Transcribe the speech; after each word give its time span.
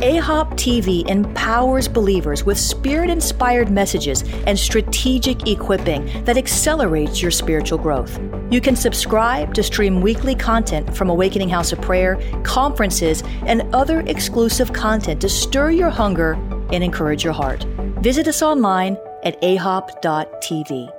AHOP 0.00 0.52
TV 0.52 1.06
empowers 1.10 1.86
believers 1.86 2.42
with 2.42 2.58
spirit 2.58 3.10
inspired 3.10 3.70
messages 3.70 4.22
and 4.46 4.58
strategic 4.58 5.46
equipping 5.46 6.24
that 6.24 6.38
accelerates 6.38 7.20
your 7.20 7.30
spiritual 7.30 7.76
growth. 7.76 8.18
You 8.50 8.62
can 8.62 8.76
subscribe 8.76 9.52
to 9.52 9.62
stream 9.62 10.00
weekly 10.00 10.34
content 10.34 10.96
from 10.96 11.10
Awakening 11.10 11.50
House 11.50 11.70
of 11.72 11.82
Prayer, 11.82 12.18
conferences, 12.44 13.22
and 13.44 13.62
other 13.74 14.00
exclusive 14.06 14.72
content 14.72 15.20
to 15.20 15.28
stir 15.28 15.70
your 15.72 15.90
hunger 15.90 16.32
and 16.72 16.82
encourage 16.82 17.22
your 17.22 17.34
heart. 17.34 17.64
Visit 18.00 18.26
us 18.26 18.40
online 18.40 18.96
at 19.22 19.38
ahop.tv. 19.42 20.90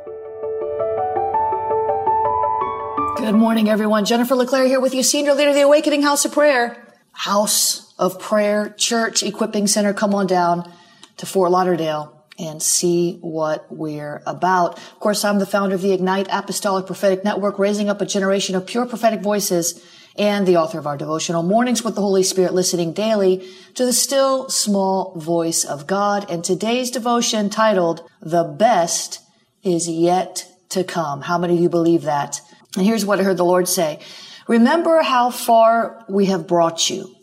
Good 3.17 3.35
morning, 3.35 3.67
everyone. 3.67 4.05
Jennifer 4.05 4.35
LeClaire 4.35 4.67
here 4.67 4.79
with 4.79 4.93
you, 4.93 5.01
Senior 5.01 5.33
Leader 5.33 5.49
of 5.49 5.55
the 5.55 5.61
Awakening 5.61 6.03
House 6.03 6.23
of 6.23 6.33
Prayer. 6.33 6.77
House 7.13 7.90
of 8.01 8.19
Prayer 8.19 8.73
Church 8.77 9.21
Equipping 9.21 9.67
Center. 9.67 9.93
Come 9.93 10.15
on 10.15 10.25
down 10.25 10.69
to 11.17 11.27
Fort 11.27 11.51
Lauderdale 11.51 12.25
and 12.39 12.61
see 12.61 13.19
what 13.21 13.67
we're 13.69 14.23
about. 14.25 14.79
Of 14.79 14.99
course, 14.99 15.23
I'm 15.23 15.37
the 15.37 15.45
founder 15.45 15.75
of 15.75 15.83
the 15.83 15.93
Ignite 15.93 16.27
Apostolic 16.31 16.87
Prophetic 16.87 17.23
Network, 17.23 17.59
raising 17.59 17.89
up 17.89 18.01
a 18.01 18.05
generation 18.07 18.55
of 18.55 18.65
pure 18.65 18.87
prophetic 18.87 19.21
voices 19.21 19.85
and 20.17 20.47
the 20.47 20.57
author 20.57 20.79
of 20.79 20.87
our 20.87 20.97
devotional 20.97 21.43
Mornings 21.43 21.83
with 21.83 21.93
the 21.93 22.01
Holy 22.01 22.23
Spirit, 22.23 22.55
listening 22.55 22.91
daily 22.91 23.47
to 23.75 23.85
the 23.85 23.93
still 23.93 24.49
small 24.49 25.13
voice 25.15 25.63
of 25.63 25.85
God. 25.85 26.29
And 26.29 26.43
today's 26.43 26.89
devotion 26.89 27.51
titled, 27.51 28.01
The 28.19 28.43
Best 28.43 29.19
is 29.61 29.87
Yet 29.87 30.47
to 30.69 30.83
Come. 30.83 31.21
How 31.21 31.37
many 31.37 31.53
of 31.53 31.59
you 31.59 31.69
believe 31.69 32.01
that? 32.01 32.41
And 32.75 32.83
here's 32.83 33.05
what 33.05 33.19
I 33.19 33.23
heard 33.23 33.37
the 33.37 33.45
Lord 33.45 33.67
say. 33.67 33.99
Remember 34.47 35.03
how 35.03 35.29
far 35.29 36.03
we 36.09 36.25
have 36.25 36.47
brought 36.47 36.89
you. 36.89 37.15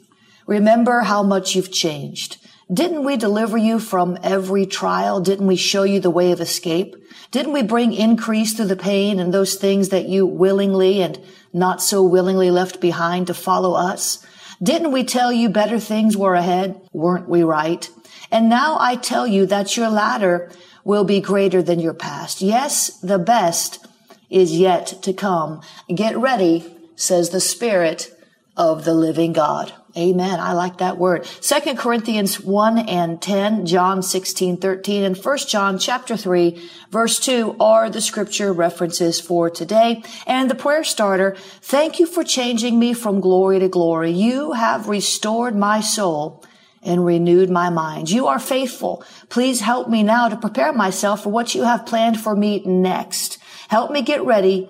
Remember 0.48 1.00
how 1.02 1.22
much 1.22 1.54
you've 1.54 1.70
changed. 1.70 2.38
Didn't 2.72 3.04
we 3.04 3.18
deliver 3.18 3.58
you 3.58 3.78
from 3.78 4.16
every 4.22 4.64
trial? 4.64 5.20
Didn't 5.20 5.46
we 5.46 5.56
show 5.56 5.82
you 5.82 6.00
the 6.00 6.08
way 6.08 6.32
of 6.32 6.40
escape? 6.40 6.96
Didn't 7.30 7.52
we 7.52 7.62
bring 7.62 7.92
increase 7.92 8.54
through 8.54 8.68
the 8.68 8.74
pain 8.74 9.20
and 9.20 9.32
those 9.32 9.56
things 9.56 9.90
that 9.90 10.08
you 10.08 10.24
willingly 10.24 11.02
and 11.02 11.20
not 11.52 11.82
so 11.82 12.02
willingly 12.02 12.50
left 12.50 12.80
behind 12.80 13.26
to 13.26 13.34
follow 13.34 13.74
us? 13.74 14.26
Didn't 14.62 14.90
we 14.90 15.04
tell 15.04 15.30
you 15.30 15.50
better 15.50 15.78
things 15.78 16.16
were 16.16 16.34
ahead? 16.34 16.80
Weren't 16.94 17.28
we 17.28 17.42
right? 17.42 17.86
And 18.30 18.48
now 18.48 18.78
I 18.80 18.96
tell 18.96 19.26
you 19.26 19.44
that 19.46 19.76
your 19.76 19.90
latter 19.90 20.50
will 20.82 21.04
be 21.04 21.20
greater 21.20 21.60
than 21.60 21.78
your 21.78 21.92
past. 21.92 22.40
Yes, 22.40 22.88
the 23.00 23.18
best 23.18 23.86
is 24.30 24.58
yet 24.58 25.02
to 25.02 25.12
come. 25.12 25.60
Get 25.94 26.16
ready, 26.16 26.74
says 26.96 27.28
the 27.28 27.40
Spirit 27.40 28.10
of 28.56 28.86
the 28.86 28.94
living 28.94 29.34
God. 29.34 29.74
Amen. 29.96 30.38
I 30.38 30.52
like 30.52 30.78
that 30.78 30.98
word. 30.98 31.24
Second 31.40 31.78
Corinthians 31.78 32.38
1 32.40 32.78
and 32.78 33.22
10, 33.22 33.64
John 33.64 34.02
16, 34.02 34.58
13, 34.58 35.02
and 35.02 35.16
1 35.16 35.38
John 35.38 35.78
chapter 35.78 36.16
3, 36.16 36.70
verse 36.90 37.18
2 37.18 37.56
are 37.58 37.88
the 37.88 38.02
scripture 38.02 38.52
references 38.52 39.18
for 39.18 39.48
today. 39.48 40.02
And 40.26 40.50
the 40.50 40.54
prayer 40.54 40.84
starter, 40.84 41.36
thank 41.62 41.98
you 41.98 42.06
for 42.06 42.22
changing 42.22 42.78
me 42.78 42.92
from 42.92 43.20
glory 43.20 43.60
to 43.60 43.68
glory. 43.68 44.10
You 44.10 44.52
have 44.52 44.88
restored 44.88 45.56
my 45.56 45.80
soul 45.80 46.44
and 46.82 47.06
renewed 47.06 47.48
my 47.48 47.70
mind. 47.70 48.10
You 48.10 48.26
are 48.26 48.38
faithful. 48.38 49.02
Please 49.30 49.62
help 49.62 49.88
me 49.88 50.02
now 50.02 50.28
to 50.28 50.36
prepare 50.36 50.72
myself 50.72 51.22
for 51.22 51.30
what 51.30 51.54
you 51.54 51.62
have 51.62 51.86
planned 51.86 52.20
for 52.20 52.36
me 52.36 52.62
next. 52.64 53.38
Help 53.68 53.90
me 53.90 54.02
get 54.02 54.24
ready 54.24 54.68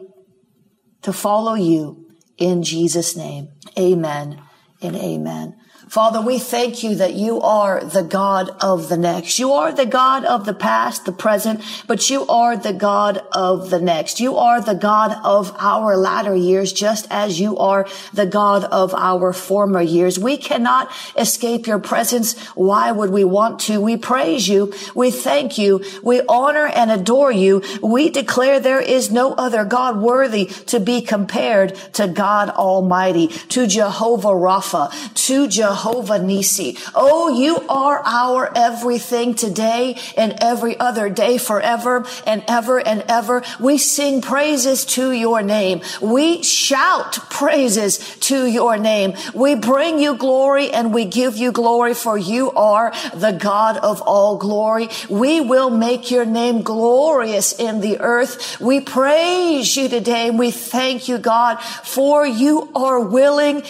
to 1.03 1.13
follow 1.13 1.55
you 1.55 2.09
in 2.39 2.63
Jesus' 2.63 3.17
name. 3.17 3.49
Amen 3.77 4.43
and 4.83 4.97
amen. 4.97 5.58
Father, 5.89 6.21
we 6.21 6.39
thank 6.39 6.83
you 6.83 6.95
that 6.97 7.15
you 7.15 7.41
are 7.41 7.83
the 7.83 8.03
God 8.03 8.51
of 8.61 8.91
the 8.91 8.97
next. 8.99 9.39
You 9.39 9.53
are 9.53 9.73
the 9.73 9.87
God 9.87 10.23
of 10.23 10.45
the 10.45 10.53
past, 10.53 11.07
the 11.07 11.13
present, 11.13 11.63
but 11.87 12.11
you 12.11 12.27
are 12.27 12.59
the 12.59 12.75
God 12.75 13.23
of 13.33 13.71
the 13.71 13.81
next. 13.81 14.21
You 14.21 14.37
are 14.37 14.61
the 14.61 14.75
God 14.75 15.19
of 15.25 15.57
our 15.59 15.97
latter 15.97 16.37
years, 16.37 16.75
just 16.75 17.07
as 17.11 17.41
you 17.41 17.57
are 17.57 17.89
the 18.13 18.27
God 18.27 18.65
of 18.65 18.93
our 18.95 19.33
former 19.33 19.81
years. 19.81 20.19
We 20.19 20.37
cannot 20.37 20.93
escape 21.17 21.67
your 21.67 21.79
presence. 21.79 22.39
Why 22.49 22.93
would 22.93 23.11
we 23.11 23.25
want 23.25 23.61
to? 23.61 23.81
We 23.81 23.97
praise 23.97 24.47
you. 24.47 24.75
We 24.95 25.11
thank 25.11 25.57
you. 25.57 25.83
We 26.03 26.21
honor 26.29 26.67
and 26.67 26.91
adore 26.91 27.33
you. 27.33 27.63
We 27.83 28.11
declare 28.11 28.61
there 28.61 28.83
is 28.83 29.11
no 29.11 29.33
other 29.35 29.65
God 29.65 30.03
worthy 30.03 30.47
to 30.67 30.81
be 30.81 31.01
compared 31.01 31.75
to 31.95 32.09
God 32.09 32.51
Almighty, 32.51 33.29
to 33.29 33.67
Jehovah 33.67 34.29
Rapha, 34.29 34.93
to 35.27 35.49
Jehovah 35.49 35.78
Jehovah 35.79 36.19
Nisi. 36.19 36.77
Oh, 36.93 37.29
you 37.29 37.65
are 37.69 38.03
our 38.05 38.51
everything 38.57 39.35
today 39.35 39.97
and 40.17 40.35
every 40.41 40.77
other 40.77 41.09
day 41.09 41.39
forever 41.39 42.05
and 42.27 42.43
ever 42.49 42.81
and 42.81 43.05
ever. 43.07 43.45
We 43.61 43.79
sing 43.79 44.21
praises 44.21 44.85
to 44.97 45.13
your 45.13 45.41
name. 45.41 45.83
We 46.03 46.43
shout 46.43 47.13
praises 47.31 47.99
to 48.27 48.47
your 48.47 48.77
name. 48.77 49.15
We 49.35 49.55
bring 49.55 50.01
you 50.01 50.17
glory 50.17 50.73
and 50.73 50.93
we 50.93 51.05
give 51.05 51.37
you 51.37 51.53
glory 51.53 51.95
for 51.95 52.19
you 52.19 52.51
are 52.51 52.93
the 53.15 53.39
God 53.39 53.77
of 53.77 54.03
all 54.03 54.37
glory. 54.37 54.89
We 55.09 55.41
will 55.41 55.71
make 55.71 56.11
your 56.11 56.25
name 56.25 56.63
glorious 56.63 57.53
in 57.53 57.81
the 57.81 58.01
earth. 58.01 58.61
We 58.61 58.81
praise 58.81 59.77
you 59.77 59.89
today 59.89 60.27
and 60.27 60.41
we 60.41 60.51
thank 60.51 61.07
you, 61.07 61.19
God, 61.19 61.63
for 61.63 62.27
you 62.27 62.69
are 62.75 62.99
willing 62.99 63.63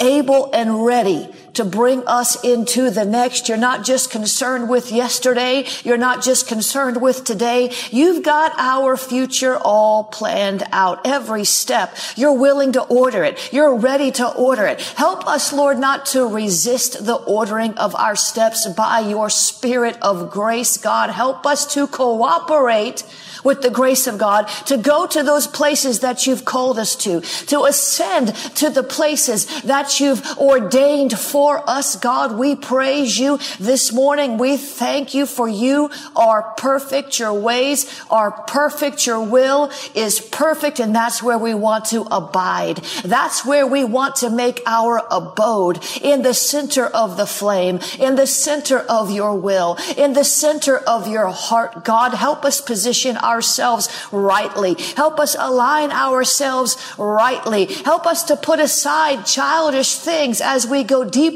able 0.00 0.50
and 0.52 0.84
ready 0.84 1.28
to 1.54 1.64
bring 1.64 2.06
us 2.06 2.42
into 2.44 2.90
the 2.90 3.04
next. 3.04 3.48
You're 3.48 3.58
not 3.58 3.84
just 3.84 4.10
concerned 4.10 4.68
with 4.68 4.92
yesterday. 4.92 5.66
You're 5.84 5.96
not 5.96 6.22
just 6.22 6.46
concerned 6.46 7.00
with 7.00 7.24
today. 7.24 7.72
You've 7.90 8.24
got 8.24 8.52
our 8.58 8.96
future 8.96 9.56
all 9.56 10.04
planned 10.04 10.62
out. 10.72 11.06
Every 11.06 11.44
step. 11.44 11.96
You're 12.16 12.38
willing 12.38 12.72
to 12.72 12.82
order 12.82 13.24
it. 13.24 13.52
You're 13.52 13.76
ready 13.76 14.10
to 14.12 14.28
order 14.28 14.66
it. 14.66 14.80
Help 14.80 15.26
us, 15.26 15.52
Lord, 15.52 15.78
not 15.78 16.06
to 16.06 16.26
resist 16.26 17.04
the 17.04 17.16
ordering 17.16 17.76
of 17.78 17.94
our 17.94 18.16
steps 18.16 18.68
by 18.68 19.00
your 19.00 19.30
spirit 19.30 19.98
of 20.02 20.30
grace. 20.30 20.76
God, 20.76 21.10
help 21.10 21.46
us 21.46 21.72
to 21.74 21.86
cooperate 21.86 23.04
with 23.44 23.62
the 23.62 23.70
grace 23.70 24.06
of 24.06 24.18
God 24.18 24.48
to 24.66 24.76
go 24.76 25.06
to 25.06 25.22
those 25.22 25.46
places 25.46 26.00
that 26.00 26.26
you've 26.26 26.44
called 26.44 26.78
us 26.78 26.94
to, 26.96 27.20
to 27.46 27.64
ascend 27.64 28.34
to 28.56 28.70
the 28.70 28.82
places 28.82 29.62
that 29.62 30.00
you've 30.00 30.24
ordained 30.36 31.18
for 31.18 31.39
us. 31.48 31.96
God, 31.96 32.38
we 32.38 32.54
praise 32.54 33.18
you 33.18 33.38
this 33.58 33.92
morning. 33.92 34.38
We 34.38 34.56
thank 34.56 35.14
you 35.14 35.26
for 35.26 35.48
you 35.48 35.90
are 36.14 36.42
perfect. 36.56 37.18
Your 37.18 37.32
ways 37.32 37.86
are 38.10 38.30
perfect. 38.30 39.06
Your 39.06 39.20
will 39.20 39.70
is 39.94 40.20
perfect. 40.20 40.80
And 40.80 40.94
that's 40.94 41.22
where 41.22 41.38
we 41.38 41.54
want 41.54 41.86
to 41.86 42.02
abide. 42.10 42.76
That's 43.04 43.44
where 43.44 43.66
we 43.66 43.84
want 43.84 44.16
to 44.16 44.30
make 44.30 44.60
our 44.66 45.02
abode 45.10 45.82
in 46.02 46.22
the 46.22 46.34
center 46.34 46.86
of 46.86 47.16
the 47.16 47.26
flame, 47.26 47.80
in 47.98 48.16
the 48.16 48.26
center 48.26 48.78
of 48.78 49.10
your 49.10 49.34
will, 49.34 49.78
in 49.96 50.12
the 50.12 50.24
center 50.24 50.76
of 50.78 51.08
your 51.08 51.28
heart. 51.28 51.84
God, 51.84 52.14
help 52.14 52.44
us 52.44 52.60
position 52.60 53.16
ourselves 53.16 53.88
rightly. 54.12 54.74
Help 54.96 55.18
us 55.18 55.36
align 55.38 55.90
ourselves 55.90 56.76
rightly. 56.98 57.66
Help 57.66 58.06
us 58.06 58.24
to 58.24 58.36
put 58.36 58.60
aside 58.60 59.24
childish 59.26 59.94
things 59.96 60.40
as 60.40 60.66
we 60.66 60.84
go 60.84 61.04
deeper 61.04 61.29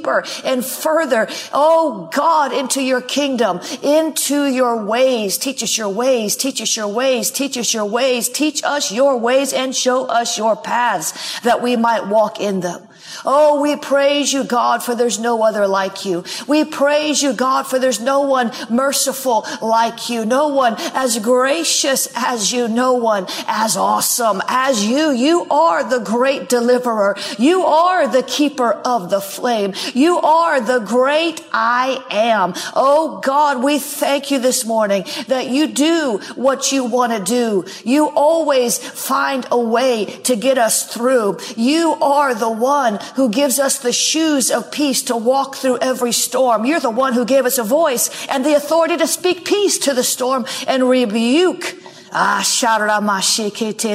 and 0.45 0.65
further. 0.65 1.29
Oh 1.53 2.09
God, 2.13 2.53
into 2.53 2.83
your 2.83 3.01
kingdom, 3.01 3.61
into 3.83 4.47
your 4.47 4.85
ways. 4.85 5.39
Teach 5.39 5.63
us 5.63 5.77
your 5.77 5.89
ways. 5.89 6.37
Teach 6.37 6.61
us 6.61 6.77
your 6.77 6.89
ways. 6.89 7.31
Teach 7.31 7.57
us 7.59 7.73
your 7.75 7.85
ways. 7.85 8.29
Teach 8.29 8.63
us 8.65 8.93
your 8.93 9.19
ways 9.19 9.53
and 9.53 9.75
show 9.75 10.07
us 10.07 10.39
your 10.39 10.57
paths 10.57 11.41
that 11.41 11.63
we 11.63 11.77
might 11.77 12.07
walk 12.07 12.41
in 12.41 12.61
them. 12.61 12.84
Oh, 13.25 13.61
we 13.61 13.77
praise 13.77 14.33
you, 14.33 14.45
God, 14.45 14.83
for 14.83 14.95
there's 14.95 15.19
no 15.19 15.43
other 15.43 15.67
like 15.67 16.05
you. 16.05 16.25
We 16.47 16.65
praise 16.65 17.23
you, 17.23 17.33
God, 17.33 17.67
for 17.67 17.79
there's 17.79 18.01
no 18.01 18.23
one 18.23 18.53
merciful 18.69 19.47
like 19.63 20.11
you. 20.11 20.25
No 20.25 20.49
one 20.49 20.77
as 20.95 21.19
gracious 21.19 22.09
as 22.15 22.53
you. 22.53 22.69
No 22.69 22.95
one 22.95 23.27
as 23.47 23.77
awesome 23.77 24.43
as 24.49 24.85
you. 24.85 25.11
You 25.11 25.47
are 25.51 25.89
the 25.89 26.01
great 26.01 26.49
deliverer. 26.49 27.17
You 27.39 27.63
are 27.65 28.09
the 28.09 28.23
keeper 28.23 28.73
of 28.73 29.11
the 29.11 29.21
flame. 29.21 29.75
You 29.95 30.19
are 30.19 30.61
the 30.61 30.81
great 30.81 31.43
I 31.53 32.05
am. 32.11 32.55
Oh 32.75 33.21
God, 33.23 33.63
we 33.63 33.79
thank 33.79 34.31
you 34.31 34.39
this 34.39 34.65
morning 34.65 35.05
that 35.29 35.49
you 35.49 35.69
do 35.69 36.21
what 36.35 36.73
you 36.73 36.85
want 36.85 37.13
to 37.13 37.23
do. 37.23 37.65
You 37.85 38.09
always 38.09 38.79
find 38.79 39.47
a 39.51 39.59
way 39.59 40.05
to 40.25 40.37
get 40.37 40.59
us 40.59 40.93
through. 40.93 41.39
You 41.57 41.95
are 42.01 42.35
the 42.35 42.51
one 42.51 42.94
who 43.17 43.29
gives 43.29 43.59
us 43.59 43.79
the 43.79 43.93
shoes 43.93 44.51
of 44.51 44.71
peace 44.71 45.03
to 45.03 45.17
walk 45.17 45.57
through 45.57 45.79
every 45.79 46.13
storm. 46.13 46.65
You're 46.65 46.81
the 46.81 46.91
one 46.91 47.13
who 47.13 47.25
gave 47.25 47.47
us 47.47 47.59
a 47.59 47.65
voice 47.65 48.27
and 48.29 48.45
the 48.45 48.55
authority 48.55 48.97
to 48.97 49.07
speak 49.07 49.45
peace 49.45 49.79
to 49.79 49.95
the 49.95 50.05
storm 50.05 50.47
and 50.67 50.89
rebuke 50.89 51.77
Ah, 52.17 52.45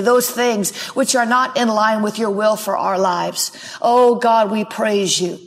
those 0.02 0.30
things 0.30 0.78
which 0.90 1.16
are 1.16 1.26
not 1.26 1.56
in 1.56 1.70
line 1.70 2.02
with 2.02 2.20
your 2.20 2.30
will 2.30 2.58
for 2.58 2.78
our 2.78 3.00
lives. 3.00 3.52
Oh 3.82 4.16
God, 4.16 4.52
we 4.52 4.66
praise 4.66 5.22
you. 5.22 5.40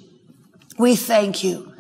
We 0.79 0.97
thank 0.97 1.45
you. 1.45 1.72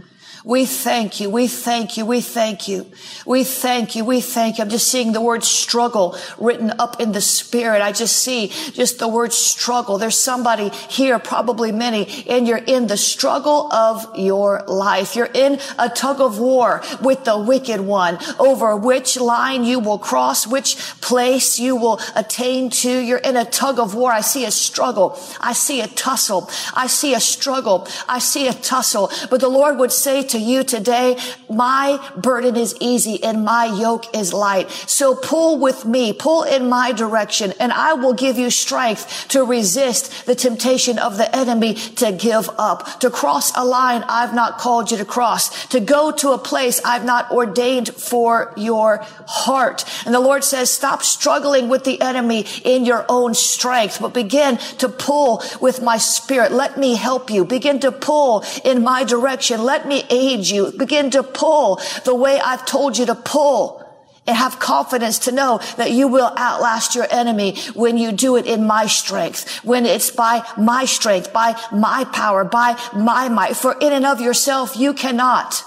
We 0.44 0.66
thank 0.66 1.20
you. 1.20 1.30
We 1.30 1.46
thank 1.46 1.96
you. 1.96 2.04
We 2.04 2.20
thank 2.20 2.66
you. 2.66 2.90
We 3.24 3.44
thank 3.44 3.94
you. 3.94 4.04
We 4.04 4.20
thank 4.20 4.58
you. 4.58 4.64
I'm 4.64 4.70
just 4.70 4.88
seeing 4.88 5.12
the 5.12 5.20
word 5.20 5.44
struggle 5.44 6.16
written 6.36 6.72
up 6.80 7.00
in 7.00 7.12
the 7.12 7.20
spirit. 7.20 7.80
I 7.80 7.92
just 7.92 8.16
see 8.16 8.48
just 8.48 8.98
the 8.98 9.06
word 9.06 9.32
struggle. 9.32 9.98
There's 9.98 10.18
somebody 10.18 10.70
here, 10.70 11.20
probably 11.20 11.70
many, 11.70 12.26
and 12.28 12.48
you're 12.48 12.58
in 12.58 12.88
the 12.88 12.96
struggle 12.96 13.72
of 13.72 14.18
your 14.18 14.64
life. 14.66 15.14
You're 15.14 15.30
in 15.32 15.60
a 15.78 15.88
tug 15.88 16.20
of 16.20 16.40
war 16.40 16.82
with 17.00 17.24
the 17.24 17.38
wicked 17.38 17.80
one 17.80 18.18
over 18.40 18.76
which 18.76 19.16
line 19.20 19.62
you 19.62 19.78
will 19.78 19.98
cross, 19.98 20.44
which 20.44 20.76
place 21.00 21.60
you 21.60 21.76
will 21.76 22.00
attain 22.16 22.68
to. 22.70 22.90
You're 22.90 23.18
in 23.18 23.36
a 23.36 23.44
tug 23.44 23.78
of 23.78 23.94
war. 23.94 24.10
I 24.10 24.22
see 24.22 24.44
a 24.44 24.50
struggle. 24.50 25.16
I 25.40 25.52
see 25.52 25.80
a 25.80 25.86
tussle. 25.86 26.50
I 26.74 26.88
see 26.88 27.14
a 27.14 27.20
struggle. 27.20 27.86
I 28.08 28.18
see 28.18 28.48
a 28.48 28.52
tussle. 28.52 29.12
But 29.30 29.40
the 29.40 29.48
Lord 29.48 29.78
would 29.78 29.92
say 29.92 30.24
to 30.32 30.38
you 30.38 30.64
today, 30.64 31.16
my 31.48 31.98
burden 32.16 32.56
is 32.56 32.74
easy 32.80 33.22
and 33.22 33.44
my 33.44 33.66
yoke 33.66 34.14
is 34.14 34.32
light. 34.32 34.70
So 34.70 35.14
pull 35.14 35.58
with 35.58 35.84
me, 35.84 36.12
pull 36.12 36.42
in 36.42 36.68
my 36.68 36.92
direction, 36.92 37.52
and 37.60 37.72
I 37.72 37.94
will 37.94 38.14
give 38.14 38.38
you 38.38 38.50
strength 38.50 39.28
to 39.28 39.44
resist 39.44 40.26
the 40.26 40.34
temptation 40.34 40.98
of 40.98 41.16
the 41.16 41.34
enemy 41.34 41.74
to 41.74 42.12
give 42.12 42.48
up, 42.58 43.00
to 43.00 43.10
cross 43.10 43.52
a 43.56 43.64
line 43.64 44.04
I've 44.08 44.34
not 44.34 44.58
called 44.58 44.90
you 44.90 44.96
to 44.98 45.04
cross, 45.04 45.66
to 45.68 45.80
go 45.80 46.10
to 46.12 46.30
a 46.30 46.38
place 46.38 46.80
I've 46.84 47.04
not 47.04 47.30
ordained 47.30 47.90
for 47.90 48.52
your 48.56 48.98
heart. 49.26 49.84
And 50.06 50.14
the 50.14 50.20
Lord 50.20 50.44
says, 50.44 50.70
stop 50.70 51.02
struggling 51.02 51.68
with 51.68 51.84
the 51.84 52.00
enemy 52.00 52.46
in 52.64 52.84
your 52.84 53.04
own 53.08 53.34
strength, 53.34 54.00
but 54.00 54.14
begin 54.14 54.56
to 54.78 54.88
pull 54.88 55.42
with 55.60 55.82
my 55.82 55.98
spirit. 55.98 56.52
Let 56.52 56.78
me 56.78 56.94
help 56.94 57.30
you. 57.30 57.44
Begin 57.44 57.80
to 57.80 57.92
pull 57.92 58.44
in 58.64 58.82
my 58.82 59.04
direction. 59.04 59.62
Let 59.62 59.86
me 59.86 60.04
aid 60.08 60.21
you. 60.22 60.72
Begin 60.72 61.10
to 61.10 61.22
pull 61.22 61.80
the 62.04 62.14
way 62.14 62.40
I've 62.40 62.66
told 62.66 62.98
you 62.98 63.06
to 63.06 63.14
pull 63.14 63.82
and 64.26 64.36
have 64.36 64.60
confidence 64.60 65.18
to 65.20 65.32
know 65.32 65.60
that 65.76 65.90
you 65.90 66.06
will 66.06 66.32
outlast 66.36 66.94
your 66.94 67.06
enemy 67.10 67.56
when 67.74 67.98
you 67.98 68.12
do 68.12 68.36
it 68.36 68.46
in 68.46 68.66
my 68.66 68.86
strength, 68.86 69.64
when 69.64 69.84
it's 69.84 70.10
by 70.10 70.46
my 70.56 70.84
strength, 70.84 71.32
by 71.32 71.60
my 71.72 72.04
power, 72.12 72.44
by 72.44 72.80
my 72.94 73.28
might. 73.28 73.56
For 73.56 73.76
in 73.80 73.92
and 73.92 74.06
of 74.06 74.20
yourself, 74.20 74.76
you 74.76 74.94
cannot 74.94 75.64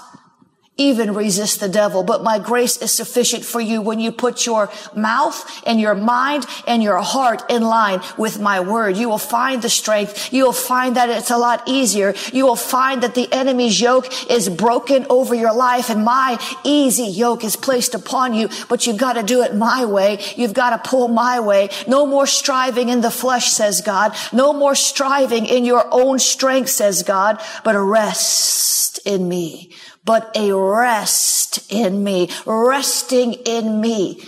even 0.78 1.14
resist 1.14 1.60
the 1.60 1.68
devil. 1.68 2.02
But 2.02 2.22
my 2.22 2.38
grace 2.38 2.76
is 2.76 2.92
sufficient 2.92 3.44
for 3.44 3.60
you 3.60 3.80
when 3.80 3.98
you 3.98 4.12
put 4.12 4.44
your 4.44 4.70
mouth 4.94 5.62
and 5.66 5.80
your 5.80 5.94
mind 5.94 6.44
and 6.66 6.82
your 6.82 6.98
heart 6.98 7.50
in 7.50 7.62
line 7.62 8.02
with 8.18 8.38
my 8.38 8.60
word. 8.60 8.96
You 8.96 9.08
will 9.08 9.18
find 9.18 9.62
the 9.62 9.70
strength. 9.70 10.32
You 10.32 10.44
will 10.44 10.52
find 10.52 10.96
that 10.96 11.08
it's 11.08 11.30
a 11.30 11.38
lot 11.38 11.62
easier. 11.66 12.14
You 12.32 12.44
will 12.46 12.56
find 12.56 13.02
that 13.02 13.14
the 13.14 13.32
enemy's 13.32 13.80
yoke 13.80 14.30
is 14.30 14.48
broken 14.48 15.06
over 15.08 15.34
your 15.34 15.54
life 15.54 15.88
and 15.88 16.04
my 16.04 16.38
easy 16.62 17.04
yoke 17.04 17.42
is 17.42 17.56
placed 17.56 17.94
upon 17.94 18.34
you. 18.34 18.50
But 18.68 18.86
you've 18.86 18.98
got 18.98 19.14
to 19.14 19.22
do 19.22 19.42
it 19.42 19.54
my 19.54 19.86
way. 19.86 20.18
You've 20.36 20.54
got 20.54 20.70
to 20.70 20.88
pull 20.90 21.08
my 21.08 21.40
way. 21.40 21.70
No 21.88 22.06
more 22.06 22.26
striving 22.26 22.90
in 22.90 23.00
the 23.00 23.10
flesh, 23.10 23.50
says 23.52 23.80
God. 23.80 24.14
No 24.32 24.52
more 24.52 24.74
striving 24.74 25.46
in 25.46 25.64
your 25.64 25.86
own 25.90 26.18
strength, 26.18 26.68
says 26.68 27.02
God, 27.02 27.40
but 27.64 27.76
rest 27.76 28.98
in 29.06 29.26
me 29.26 29.70
but 30.06 30.34
a 30.34 30.54
rest 30.54 31.70
in 31.70 32.02
me, 32.02 32.30
resting 32.46 33.34
in 33.34 33.80
me. 33.80 34.22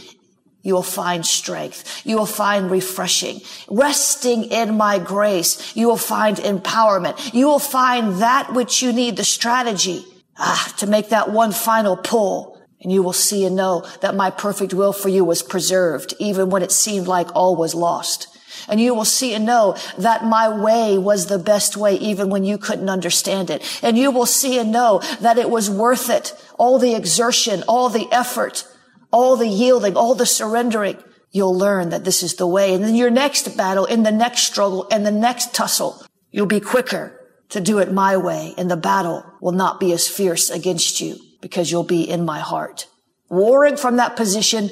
You 0.62 0.74
will 0.74 0.82
find 0.82 1.24
strength. 1.24 2.02
You 2.04 2.18
will 2.18 2.26
find 2.26 2.70
refreshing. 2.70 3.40
Resting 3.70 4.44
in 4.44 4.76
my 4.76 4.98
grace. 4.98 5.74
You 5.74 5.86
will 5.86 5.96
find 5.96 6.36
empowerment. 6.36 7.32
You 7.32 7.46
will 7.46 7.60
find 7.60 8.20
that 8.20 8.52
which 8.52 8.82
you 8.82 8.92
need, 8.92 9.16
the 9.16 9.24
strategy, 9.24 10.04
ah, 10.36 10.74
to 10.78 10.86
make 10.86 11.08
that 11.08 11.30
one 11.30 11.52
final 11.52 11.96
pull. 11.96 12.60
And 12.82 12.92
you 12.92 13.02
will 13.02 13.12
see 13.12 13.46
and 13.46 13.56
know 13.56 13.86
that 14.02 14.14
my 14.16 14.30
perfect 14.30 14.74
will 14.74 14.92
for 14.92 15.08
you 15.08 15.24
was 15.24 15.42
preserved, 15.42 16.12
even 16.18 16.50
when 16.50 16.62
it 16.62 16.72
seemed 16.72 17.06
like 17.06 17.34
all 17.34 17.56
was 17.56 17.74
lost. 17.74 18.26
And 18.68 18.80
you 18.80 18.94
will 18.94 19.04
see 19.04 19.34
and 19.34 19.44
know 19.44 19.76
that 19.98 20.24
my 20.24 20.48
way 20.48 20.98
was 20.98 21.26
the 21.26 21.38
best 21.38 21.76
way, 21.76 21.94
even 21.96 22.30
when 22.30 22.44
you 22.44 22.58
couldn't 22.58 22.88
understand 22.88 23.50
it. 23.50 23.62
And 23.82 23.98
you 23.98 24.10
will 24.10 24.26
see 24.26 24.58
and 24.58 24.72
know 24.72 25.00
that 25.20 25.38
it 25.38 25.50
was 25.50 25.70
worth 25.70 26.10
it. 26.10 26.34
All 26.58 26.78
the 26.78 26.94
exertion, 26.94 27.62
all 27.68 27.88
the 27.88 28.08
effort, 28.10 28.66
all 29.12 29.36
the 29.36 29.48
yielding, 29.48 29.96
all 29.96 30.14
the 30.14 30.26
surrendering. 30.26 30.98
You'll 31.30 31.56
learn 31.56 31.90
that 31.90 32.04
this 32.04 32.22
is 32.22 32.36
the 32.36 32.46
way. 32.46 32.74
And 32.74 32.82
then 32.82 32.94
your 32.94 33.10
next 33.10 33.56
battle, 33.56 33.84
in 33.84 34.02
the 34.02 34.12
next 34.12 34.42
struggle, 34.42 34.88
and 34.90 35.04
the 35.04 35.10
next 35.10 35.54
tussle, 35.54 36.02
you'll 36.30 36.46
be 36.46 36.60
quicker 36.60 37.14
to 37.50 37.60
do 37.60 37.78
it 37.78 37.92
my 37.92 38.16
way. 38.16 38.54
And 38.56 38.70
the 38.70 38.76
battle 38.76 39.24
will 39.40 39.52
not 39.52 39.80
be 39.80 39.92
as 39.92 40.08
fierce 40.08 40.50
against 40.50 41.00
you 41.00 41.16
because 41.40 41.70
you'll 41.70 41.84
be 41.84 42.08
in 42.08 42.24
my 42.24 42.40
heart. 42.40 42.86
Warring 43.28 43.76
from 43.76 43.96
that 43.96 44.16
position 44.16 44.70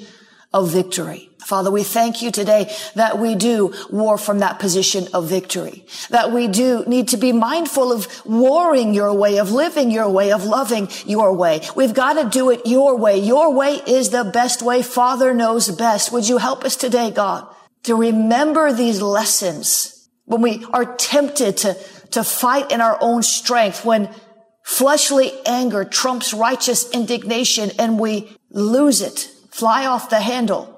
of 0.52 0.70
victory. 0.70 1.30
Father, 1.46 1.70
we 1.70 1.84
thank 1.84 2.22
you 2.22 2.32
today 2.32 2.74
that 2.96 3.20
we 3.20 3.36
do 3.36 3.72
war 3.88 4.18
from 4.18 4.40
that 4.40 4.58
position 4.58 5.06
of 5.14 5.28
victory, 5.28 5.86
that 6.10 6.32
we 6.32 6.48
do 6.48 6.82
need 6.88 7.06
to 7.10 7.16
be 7.16 7.30
mindful 7.30 7.92
of 7.92 8.08
warring 8.26 8.94
your 8.94 9.14
way, 9.14 9.38
of 9.38 9.52
living 9.52 9.92
your 9.92 10.10
way, 10.10 10.32
of 10.32 10.44
loving 10.44 10.88
your 11.04 11.32
way. 11.32 11.60
We've 11.76 11.94
got 11.94 12.14
to 12.14 12.28
do 12.28 12.50
it 12.50 12.66
your 12.66 12.96
way. 12.96 13.18
Your 13.18 13.54
way 13.54 13.74
is 13.86 14.10
the 14.10 14.24
best 14.24 14.60
way. 14.60 14.82
Father 14.82 15.32
knows 15.32 15.70
best. 15.70 16.10
Would 16.10 16.28
you 16.28 16.38
help 16.38 16.64
us 16.64 16.74
today, 16.74 17.12
God, 17.12 17.46
to 17.84 17.94
remember 17.94 18.72
these 18.72 19.00
lessons 19.00 20.08
when 20.24 20.42
we 20.42 20.66
are 20.72 20.96
tempted 20.96 21.58
to, 21.58 21.74
to 22.10 22.24
fight 22.24 22.72
in 22.72 22.80
our 22.80 22.98
own 23.00 23.22
strength, 23.22 23.84
when 23.84 24.12
fleshly 24.64 25.30
anger 25.46 25.84
trumps 25.84 26.34
righteous 26.34 26.90
indignation 26.90 27.70
and 27.78 28.00
we 28.00 28.36
lose 28.50 29.00
it 29.00 29.30
fly 29.56 29.86
off 29.86 30.10
the 30.10 30.20
handle, 30.20 30.75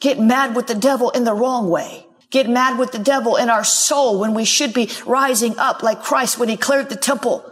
get 0.00 0.18
mad 0.18 0.54
with 0.54 0.66
the 0.66 0.74
devil 0.74 1.10
in 1.10 1.24
the 1.24 1.34
wrong 1.34 1.70
way, 1.70 2.06
get 2.30 2.48
mad 2.48 2.78
with 2.78 2.92
the 2.92 2.98
devil 2.98 3.36
in 3.36 3.50
our 3.50 3.64
soul 3.64 4.18
when 4.18 4.34
we 4.34 4.44
should 4.44 4.72
be 4.72 4.90
rising 5.04 5.58
up 5.58 5.82
like 5.82 6.02
Christ 6.02 6.38
when 6.38 6.48
he 6.48 6.56
cleared 6.56 6.88
the 6.88 6.96
temple 6.96 7.50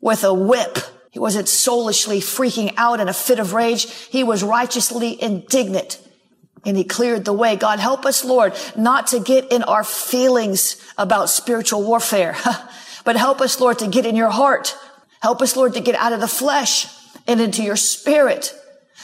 with 0.00 0.24
a 0.24 0.34
whip. 0.34 0.78
He 1.10 1.18
wasn't 1.18 1.48
soulishly 1.48 2.20
freaking 2.20 2.72
out 2.76 3.00
in 3.00 3.08
a 3.08 3.12
fit 3.12 3.38
of 3.38 3.52
rage. 3.52 3.90
He 3.90 4.24
was 4.24 4.42
righteously 4.42 5.20
indignant 5.20 6.00
and 6.64 6.76
he 6.76 6.84
cleared 6.84 7.24
the 7.24 7.32
way. 7.32 7.56
God 7.56 7.80
help 7.80 8.06
us, 8.06 8.24
Lord, 8.24 8.54
not 8.76 9.08
to 9.08 9.20
get 9.20 9.52
in 9.52 9.62
our 9.62 9.84
feelings 9.84 10.76
about 10.96 11.28
spiritual 11.28 11.82
warfare, 11.82 12.36
but 13.04 13.16
help 13.16 13.40
us, 13.40 13.60
Lord, 13.60 13.80
to 13.80 13.88
get 13.88 14.06
in 14.06 14.16
your 14.16 14.30
heart. 14.30 14.76
Help 15.20 15.42
us, 15.42 15.56
Lord, 15.56 15.74
to 15.74 15.80
get 15.80 15.94
out 15.96 16.12
of 16.12 16.20
the 16.20 16.28
flesh 16.28 16.86
and 17.26 17.40
into 17.40 17.62
your 17.62 17.76
spirit 17.76 18.54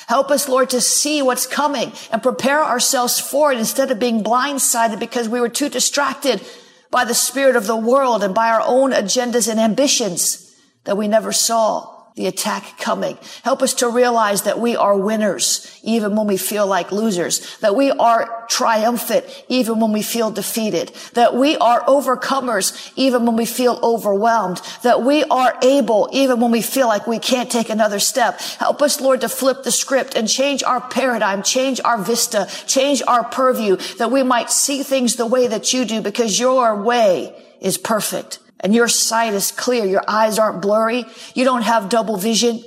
Help 0.09 0.31
us, 0.31 0.49
Lord, 0.49 0.71
to 0.71 0.81
see 0.81 1.21
what's 1.21 1.47
coming 1.47 1.93
and 2.11 2.23
prepare 2.23 2.65
ourselves 2.65 3.21
for 3.21 3.53
it 3.53 3.59
instead 3.59 3.91
of 3.91 3.99
being 3.99 4.25
blindsided 4.25 4.99
because 4.99 5.29
we 5.29 5.39
were 5.39 5.51
too 5.51 5.69
distracted 5.69 6.43
by 6.91 7.05
the 7.05 7.15
spirit 7.15 7.57
of 7.57 7.67
the 7.67 7.77
world 7.77 8.25
and 8.25 8.35
by 8.35 8.49
our 8.49 8.63
own 8.65 8.93
agendas 8.93 9.51
and 9.51 9.61
ambitions 9.61 10.59
that 10.85 10.97
we 10.97 11.09
never 11.09 11.31
saw 11.31 11.98
the 12.19 12.27
attack 12.27 12.79
coming. 12.79 13.17
Help 13.45 13.63
us 13.63 13.75
to 13.75 13.89
realize 13.89 14.43
that 14.43 14.59
we 14.59 14.75
are 14.75 14.99
winners 14.99 15.81
even 15.85 16.17
when 16.17 16.27
we 16.27 16.37
feel 16.37 16.67
like 16.67 16.91
losers, 16.91 17.57
that 17.59 17.77
we 17.77 17.93
are 17.93 18.45
triumphant 18.51 19.25
even 19.49 19.79
when 19.79 19.93
we 19.93 20.03
feel 20.03 20.33
defeated, 20.33 20.93
that 21.15 21.35
we 21.35 21.57
are 21.59 21.81
overcomers 21.85 22.93
even 22.97 23.25
when 23.25 23.37
we 23.37 23.47
feel 23.47 23.79
overwhelmed, 23.85 24.61
that 24.83 25.03
we 25.03 25.23
are 25.25 25.57
able 25.63 26.09
even 26.13 26.41
when 26.41 26.51
we 26.51 26.61
feel 26.61 26.89
like 26.89 27.07
we 27.07 27.21
can't 27.21 27.53
take 27.53 27.71
another 27.71 28.01
step. 28.01 28.41
Help 28.41 28.83
us, 28.83 29.01
Lord, 29.01 29.21
to 29.21 29.29
flip 29.29 29.63
the 29.63 29.71
script 29.71 30.17
and 30.17 30.29
change 30.29 30.65
our 30.65 30.81
paradigm, 30.81 31.45
change 31.45 31.81
our 31.85 31.99
vista, 31.99 32.49
change 32.67 33.01
our 33.07 33.23
purview, 33.23 33.77
that 33.99 34.11
we 34.11 34.25
might 34.25 34.51
see 34.51 34.83
things 34.83 35.15
the 35.15 35.27
way 35.27 35.47
that 35.47 35.73
you 35.73 35.85
do 35.85 36.01
because 36.01 36.41
your 36.41 36.83
way 36.83 37.33
is 37.61 37.79
perfect 37.79 38.41
and 38.61 38.75
your 38.75 38.89
sight 38.89 39.35
is 39.35 39.53
clear. 39.53 39.85
Your 39.85 40.05
eyes 40.09 40.39
aren't 40.39 40.63
blurry. 40.63 41.05
You 41.35 41.45
don't 41.45 41.63
have 41.63 41.89
double 41.89 42.17
vision. 42.17 42.63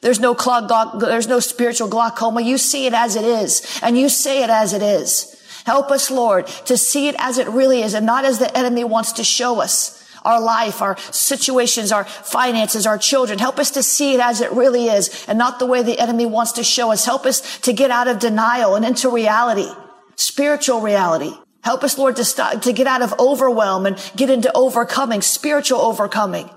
there's 0.00 0.20
no 0.20 0.34
clog, 0.34 1.00
there's 1.00 1.28
no 1.28 1.40
spiritual 1.40 1.88
glaucoma. 1.88 2.40
You 2.40 2.58
see 2.58 2.86
it 2.86 2.94
as 2.94 3.16
it 3.16 3.24
is 3.24 3.80
and 3.82 3.98
you 3.98 4.08
say 4.08 4.42
it 4.42 4.50
as 4.50 4.72
it 4.72 4.82
is. 4.82 5.38
Help 5.64 5.90
us, 5.90 6.10
Lord, 6.10 6.46
to 6.66 6.76
see 6.76 7.08
it 7.08 7.14
as 7.18 7.38
it 7.38 7.48
really 7.48 7.82
is 7.82 7.94
and 7.94 8.04
not 8.04 8.24
as 8.24 8.38
the 8.38 8.56
enemy 8.56 8.84
wants 8.84 9.12
to 9.12 9.24
show 9.24 9.60
us 9.60 9.98
our 10.24 10.40
life, 10.40 10.82
our 10.82 10.96
situations, 10.98 11.92
our 11.92 12.04
finances, 12.04 12.86
our 12.86 12.98
children. 12.98 13.38
Help 13.38 13.58
us 13.58 13.72
to 13.72 13.82
see 13.82 14.14
it 14.14 14.20
as 14.20 14.40
it 14.40 14.52
really 14.52 14.86
is 14.86 15.24
and 15.28 15.38
not 15.38 15.58
the 15.58 15.66
way 15.66 15.82
the 15.82 15.98
enemy 15.98 16.26
wants 16.26 16.52
to 16.52 16.64
show 16.64 16.92
us. 16.92 17.04
Help 17.04 17.26
us 17.26 17.58
to 17.60 17.72
get 17.72 17.90
out 17.90 18.08
of 18.08 18.18
denial 18.18 18.74
and 18.74 18.84
into 18.84 19.08
reality, 19.08 19.68
spiritual 20.16 20.80
reality. 20.80 21.32
Help 21.62 21.84
us, 21.84 21.96
Lord, 21.96 22.16
to 22.16 22.24
stop, 22.24 22.62
to 22.62 22.72
get 22.72 22.86
out 22.86 23.02
of 23.02 23.14
overwhelm 23.18 23.86
and 23.86 24.12
get 24.16 24.30
into 24.30 24.50
overcoming, 24.54 25.22
spiritual 25.22 25.80
overcoming. 25.80 26.50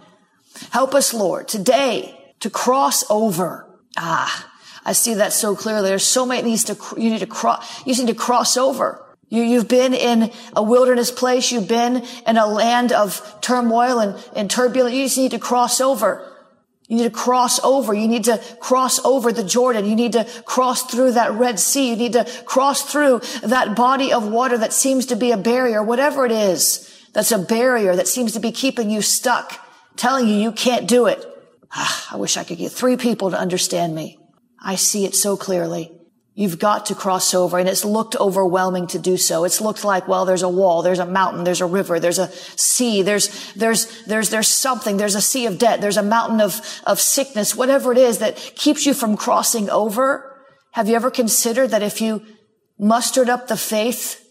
Help 0.72 0.96
us, 0.96 1.14
Lord, 1.14 1.48
today 1.48 2.34
to 2.40 2.50
cross 2.50 3.10
over. 3.10 3.68
Ah, 3.98 4.52
I 4.84 4.94
see 4.94 5.14
that 5.16 5.34
so 5.34 5.56
clearly. 5.56 5.90
There's 5.90 6.08
so 6.08 6.26
many 6.26 6.50
needs 6.50 6.64
to, 6.66 6.78
you 6.98 7.10
need 7.10 7.20
to 7.20 7.28
cross, 7.28 7.86
you 7.86 7.96
need 7.96 8.08
to 8.08 8.16
cross 8.16 8.58
over. 8.58 9.06
You, 9.30 9.42
you've 9.42 9.68
been 9.68 9.94
in 9.94 10.32
a 10.56 10.64
wilderness 10.64 11.12
place. 11.12 11.52
You've 11.52 11.68
been 11.68 12.06
in 12.28 12.38
a 12.38 12.48
land 12.48 12.92
of 12.92 13.38
turmoil 13.42 14.00
and, 14.00 14.24
and 14.36 14.50
turbulence. 14.50 14.96
You 14.96 15.06
just 15.06 15.18
need 15.18 15.32
to 15.32 15.40
cross 15.40 15.82
over. 15.82 16.32
You 16.88 16.98
need 16.98 17.04
to 17.04 17.10
cross 17.10 17.60
over. 17.64 17.94
You 17.94 18.08
need 18.08 18.26
to 18.26 18.40
cross 18.60 19.04
over 19.04 19.32
the 19.32 19.44
Jordan. 19.44 19.86
You 19.86 19.96
need 19.96 20.14
to 20.14 20.26
cross 20.46 20.84
through 20.84 21.14
that 21.14 21.32
Red 21.34 21.60
Sea. 21.60 21.90
You 21.90 21.96
need 21.96 22.14
to 22.14 22.26
cross 22.46 22.92
through 22.92 23.22
that 23.42 23.76
body 23.76 24.14
of 24.14 24.28
water 24.28 24.58
that 24.58 24.72
seems 24.72 25.08
to 25.08 25.16
be 25.16 25.32
a 25.32 25.38
barrier, 25.38 25.82
whatever 25.82 26.26
it 26.26 26.32
is 26.32 26.92
that's 27.16 27.32
a 27.32 27.40
barrier 27.40 27.96
that 27.96 28.10
seems 28.10 28.34
to 28.34 28.42
be 28.42 28.52
keeping 28.52 28.90
you 28.90 29.02
stuck, 29.02 29.58
telling 29.96 30.28
you 30.28 30.36
you 30.36 30.52
can't 30.52 30.86
do 30.86 31.06
it. 31.06 31.26
Ah, 31.72 32.10
I 32.12 32.18
wish 32.18 32.36
I 32.36 32.44
could 32.44 32.58
get 32.58 32.74
three 32.74 32.98
people 32.98 33.32
to 33.32 33.40
understand 33.40 33.96
me. 33.96 34.20
I 34.62 34.76
see 34.76 35.06
it 35.06 35.16
so 35.16 35.38
clearly. 35.38 35.95
You've 36.38 36.60
got 36.60 36.88
to 36.88 36.96
cross 36.96 37.34
over 37.34 37.58
and 37.58 37.70
it's 37.70 37.86
looked 37.86 38.18
overwhelming 38.18 38.88
to 38.88 39.00
do 39.00 39.16
so. 39.16 39.46
It's 39.46 39.62
looked 39.62 39.86
like, 39.86 40.06
well, 40.06 40.26
there's 40.26 40.42
a 40.42 40.50
wall, 40.50 40.82
there's 40.82 41.00
a 41.00 41.06
mountain, 41.06 41.46
there's 41.46 41.62
a 41.62 41.66
river, 41.66 41.98
there's 41.98 42.20
a 42.20 42.30
sea, 42.58 43.04
there's, 43.04 43.54
there's, 43.54 44.04
there's, 44.04 44.30
there's 44.32 44.50
something, 44.50 44.98
there's 44.98 45.16
a 45.16 45.22
sea 45.22 45.46
of 45.46 45.58
debt, 45.58 45.80
there's 45.80 45.96
a 45.96 46.04
mountain 46.04 46.42
of, 46.42 46.60
of 46.86 47.00
sickness, 47.00 47.56
whatever 47.56 47.94
it 47.94 47.98
is 47.98 48.18
that 48.18 48.36
keeps 48.36 48.86
you 48.86 48.94
from 48.94 49.16
crossing 49.16 49.70
over. 49.70 50.46
Have 50.72 50.90
you 50.90 50.96
ever 50.96 51.10
considered 51.10 51.70
that 51.70 51.82
if 51.82 52.02
you 52.02 52.22
mustered 52.78 53.30
up 53.30 53.48
the 53.48 53.56
faith 53.56 54.22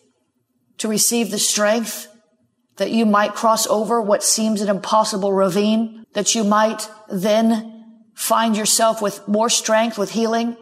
to 0.76 0.88
receive 0.88 1.30
the 1.30 1.38
strength 1.38 2.06
that 2.76 2.90
you 2.90 3.06
might 3.06 3.32
cross 3.32 3.66
over 3.68 4.02
what 4.02 4.22
seems 4.22 4.60
an 4.60 4.68
impossible 4.68 5.32
ravine, 5.32 6.04
that 6.12 6.34
you 6.34 6.44
might 6.44 6.86
then 7.08 8.02
find 8.14 8.58
yourself 8.58 9.00
with 9.00 9.26
more 9.26 9.48
strength, 9.48 9.96
with 9.96 10.10
healing, 10.10 10.54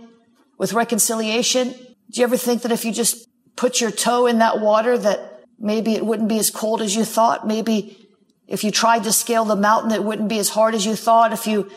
with 0.63 0.75
reconciliation? 0.75 1.73
Do 1.73 2.21
you 2.21 2.23
ever 2.23 2.37
think 2.37 2.63
that 2.63 2.71
if 2.71 2.85
you 2.85 2.93
just 2.93 3.29
put 3.57 3.81
your 3.81 3.91
toe 3.91 4.29
in 4.29 4.39
that 4.39 4.61
water 4.61 4.97
that 4.97 5.43
maybe 5.59 5.95
it 5.95 6.07
wouldn't 6.07 6.29
be 6.29 6.39
as 6.39 6.51
cold 6.51 6.81
as 6.81 6.95
you 6.95 7.05
thought? 7.05 7.45
Maybe 7.45 7.99
if 8.47 8.63
you 8.63 8.71
tried 8.71 9.03
to 9.03 9.13
scale 9.13 9.45
the 9.45 9.57
mountain, 9.57 9.91
it 9.91 10.05
wouldn't 10.05 10.29
be 10.29 10.39
as 10.39 10.51
hard 10.51 10.77
as 10.77 10.87
you 10.87 10.95
thought. 10.95 11.33
If 11.33 11.49
you 11.49 11.69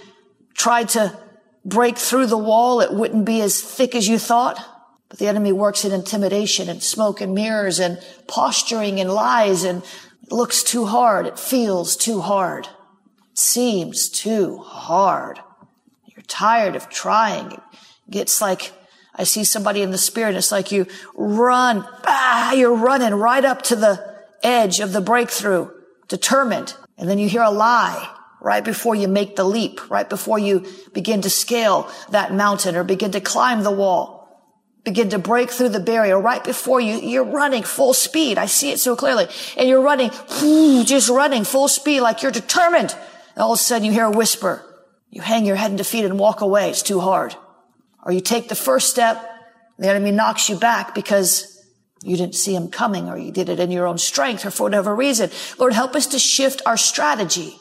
tried 0.54 0.90
to 0.90 1.20
break 1.66 1.98
through 1.98 2.28
the 2.28 2.38
wall, 2.38 2.80
it 2.80 2.94
wouldn't 2.94 3.26
be 3.26 3.42
as 3.42 3.60
thick 3.60 3.96
as 3.96 4.08
you 4.08 4.20
thought. 4.20 4.64
But 5.10 5.18
the 5.18 5.30
enemy 5.30 5.52
works 5.52 5.84
in 5.84 5.92
intimidation 5.92 6.70
and 6.70 6.84
smoke 6.84 7.22
and 7.22 7.34
mirrors 7.34 7.80
and 7.80 8.00
posturing 8.28 9.00
and 9.00 9.12
lies 9.12 9.64
and 9.64 9.82
looks 10.30 10.62
too 10.62 10.86
hard. 10.86 11.26
It 11.26 11.40
feels 11.40 11.98
too 11.98 12.22
hard. 12.22 12.68
It 13.32 13.40
seems 13.40 14.10
too 14.10 14.60
hard. 14.60 15.40
You're 16.06 16.22
tired 16.28 16.76
of 16.76 16.88
trying 16.88 17.60
gets 18.10 18.42
like, 18.42 18.72
I 19.16 19.24
see 19.24 19.44
somebody 19.44 19.82
in 19.82 19.92
the 19.92 19.98
spirit. 19.98 20.36
It's 20.36 20.52
like 20.52 20.72
you 20.72 20.88
run, 21.16 21.88
ah, 22.06 22.54
you're 22.54 22.76
running 22.76 23.14
right 23.14 23.46
up 23.46 23.62
to 23.64 23.76
the 23.76 24.16
edge 24.44 24.80
of 24.80 24.94
the 24.94 25.02
breakthrough, 25.02 25.70
determined. 26.08 26.76
And 26.98 27.10
then 27.10 27.18
you 27.18 27.30
hear 27.30 27.42
a 27.42 27.52
lie 27.52 28.12
right 28.42 28.64
before 28.64 28.94
you 28.96 29.08
make 29.08 29.36
the 29.36 29.44
leap, 29.44 29.90
right 29.90 30.08
before 30.08 30.38
you 30.38 30.66
begin 30.94 31.22
to 31.22 31.30
scale 31.30 31.90
that 32.10 32.34
mountain 32.34 32.76
or 32.76 32.84
begin 32.84 33.12
to 33.12 33.22
climb 33.22 33.64
the 33.64 33.72
wall, 33.72 34.16
begin 34.84 35.10
to 35.10 35.18
break 35.18 35.50
through 35.50 35.70
the 35.70 35.80
barrier 35.80 36.20
right 36.20 36.44
before 36.44 36.80
you, 36.80 37.00
you're 37.00 37.24
running 37.24 37.64
full 37.64 37.94
speed. 37.94 38.38
I 38.38 38.46
see 38.46 38.72
it 38.72 38.80
so 38.80 38.96
clearly. 38.96 39.28
And 39.58 39.68
you're 39.68 39.82
running, 39.82 40.12
just 40.86 41.10
running 41.10 41.44
full 41.44 41.68
speed 41.68 42.02
like 42.02 42.22
you're 42.22 42.32
determined. 42.32 42.96
And 43.34 43.42
all 43.42 43.54
of 43.54 43.60
a 43.60 43.62
sudden 43.62 43.86
you 43.86 43.92
hear 43.92 44.06
a 44.06 44.12
whisper. 44.12 44.64
You 45.10 45.22
hang 45.22 45.46
your 45.46 45.56
head 45.56 45.72
in 45.72 45.78
defeat 45.78 46.06
and 46.06 46.20
walk 46.20 46.42
away. 46.42 46.70
It's 46.70 46.84
too 46.84 47.00
hard. 47.00 47.36
Or 48.06 48.12
you 48.12 48.22
take 48.22 48.48
the 48.48 48.56
first 48.56 48.90
step, 48.90 49.30
the 49.78 49.90
enemy 49.90 50.12
knocks 50.12 50.48
you 50.48 50.58
back 50.58 50.96
because 50.96 51.52
you 52.04 52.16
didn't 52.16 52.36
see 52.36 52.56
him 52.56 52.70
coming 52.70 53.10
or 53.10 53.18
you 53.18 53.32
did 53.32 53.50
it 53.50 53.60
in 53.60 53.72
your 53.72 53.88
own 53.88 53.98
strength 53.98 54.46
or 54.46 54.52
for 54.52 54.64
whatever 54.64 54.96
reason. 54.96 55.32
Lord, 55.58 55.74
help 55.74 55.96
us 55.96 56.06
to 56.08 56.20
shift 56.20 56.62
our 56.66 56.78
strategy. 56.78 57.58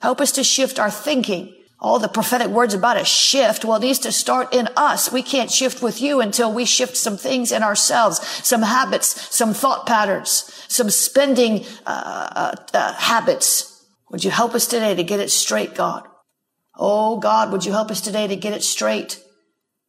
Help 0.00 0.20
us 0.20 0.32
to 0.32 0.42
shift 0.42 0.78
our 0.78 0.90
thinking. 0.90 1.54
All 1.80 1.98
the 1.98 2.08
prophetic 2.08 2.48
words 2.48 2.72
about 2.72 2.96
a 2.96 3.04
shift, 3.04 3.64
well, 3.64 3.76
it 3.76 3.80
needs 3.80 3.98
to 4.00 4.12
start 4.12 4.54
in 4.54 4.68
us. 4.74 5.12
We 5.12 5.22
can't 5.22 5.50
shift 5.50 5.82
with 5.82 6.00
you 6.00 6.20
until 6.22 6.50
we 6.50 6.64
shift 6.64 6.96
some 6.96 7.18
things 7.18 7.52
in 7.52 7.62
ourselves, 7.62 8.26
some 8.42 8.62
habits, 8.62 9.34
some 9.34 9.52
thought 9.52 9.84
patterns, 9.84 10.64
some 10.68 10.88
spending 10.88 11.66
uh, 11.84 12.30
uh, 12.34 12.54
uh, 12.72 12.92
habits. 12.94 13.84
Would 14.10 14.24
you 14.24 14.30
help 14.30 14.54
us 14.54 14.66
today 14.66 14.94
to 14.94 15.04
get 15.04 15.20
it 15.20 15.30
straight, 15.30 15.74
God? 15.74 16.08
Oh, 16.74 17.18
God, 17.18 17.52
would 17.52 17.66
you 17.66 17.72
help 17.72 17.90
us 17.90 18.00
today 18.00 18.26
to 18.28 18.36
get 18.36 18.54
it 18.54 18.62
straight? 18.62 19.22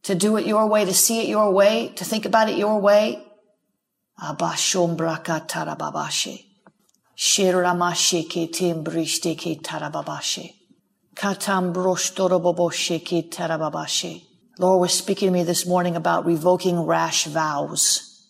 To 0.05 0.13
do 0.13 0.37
it 0.37 0.45
your 0.45 0.67
way, 0.67 0.85
to 0.85 0.93
see 0.93 1.19
it 1.21 1.27
your 1.27 1.51
way, 1.51 1.89
to 1.95 2.05
think 2.05 2.25
about 2.25 2.47
it 2.47 2.57
your 2.57 2.79
way. 2.79 3.21
Lord 14.59 14.81
was 14.81 14.93
speaking 14.93 15.27
to 15.27 15.33
me 15.33 15.43
this 15.43 15.65
morning 15.65 15.95
about 15.95 16.25
revoking 16.25 16.85
rash 16.85 17.25
vows. 17.25 18.27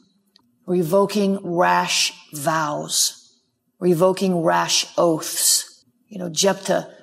Revoking 0.65 1.39
rash 1.43 2.13
vows. 2.33 3.37
Revoking 3.79 4.43
rash 4.43 4.87
oaths. 4.97 5.83
You 6.07 6.19
know, 6.19 6.29
Jephthah 6.29 6.94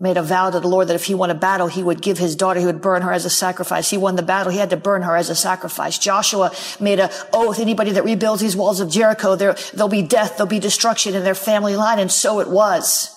made 0.00 0.16
a 0.16 0.22
vow 0.22 0.48
to 0.48 0.58
the 0.58 0.66
Lord 0.66 0.88
that 0.88 0.94
if 0.94 1.04
he 1.04 1.14
won 1.14 1.28
a 1.28 1.34
battle, 1.34 1.66
he 1.66 1.82
would 1.82 2.00
give 2.00 2.16
his 2.16 2.34
daughter, 2.34 2.58
he 2.58 2.64
would 2.64 2.80
burn 2.80 3.02
her 3.02 3.12
as 3.12 3.26
a 3.26 3.30
sacrifice. 3.30 3.90
He 3.90 3.98
won 3.98 4.16
the 4.16 4.22
battle, 4.22 4.50
he 4.50 4.58
had 4.58 4.70
to 4.70 4.76
burn 4.78 5.02
her 5.02 5.14
as 5.14 5.28
a 5.28 5.34
sacrifice. 5.34 5.98
Joshua 5.98 6.52
made 6.80 6.98
a 6.98 7.10
oath, 7.34 7.60
anybody 7.60 7.92
that 7.92 8.04
rebuilds 8.04 8.40
these 8.40 8.56
walls 8.56 8.80
of 8.80 8.90
Jericho, 8.90 9.36
there, 9.36 9.54
there'll 9.74 9.88
be 9.88 10.02
death, 10.02 10.38
there'll 10.38 10.48
be 10.48 10.58
destruction 10.58 11.14
in 11.14 11.22
their 11.22 11.34
family 11.34 11.76
line, 11.76 11.98
and 11.98 12.10
so 12.10 12.40
it 12.40 12.48
was. 12.48 13.14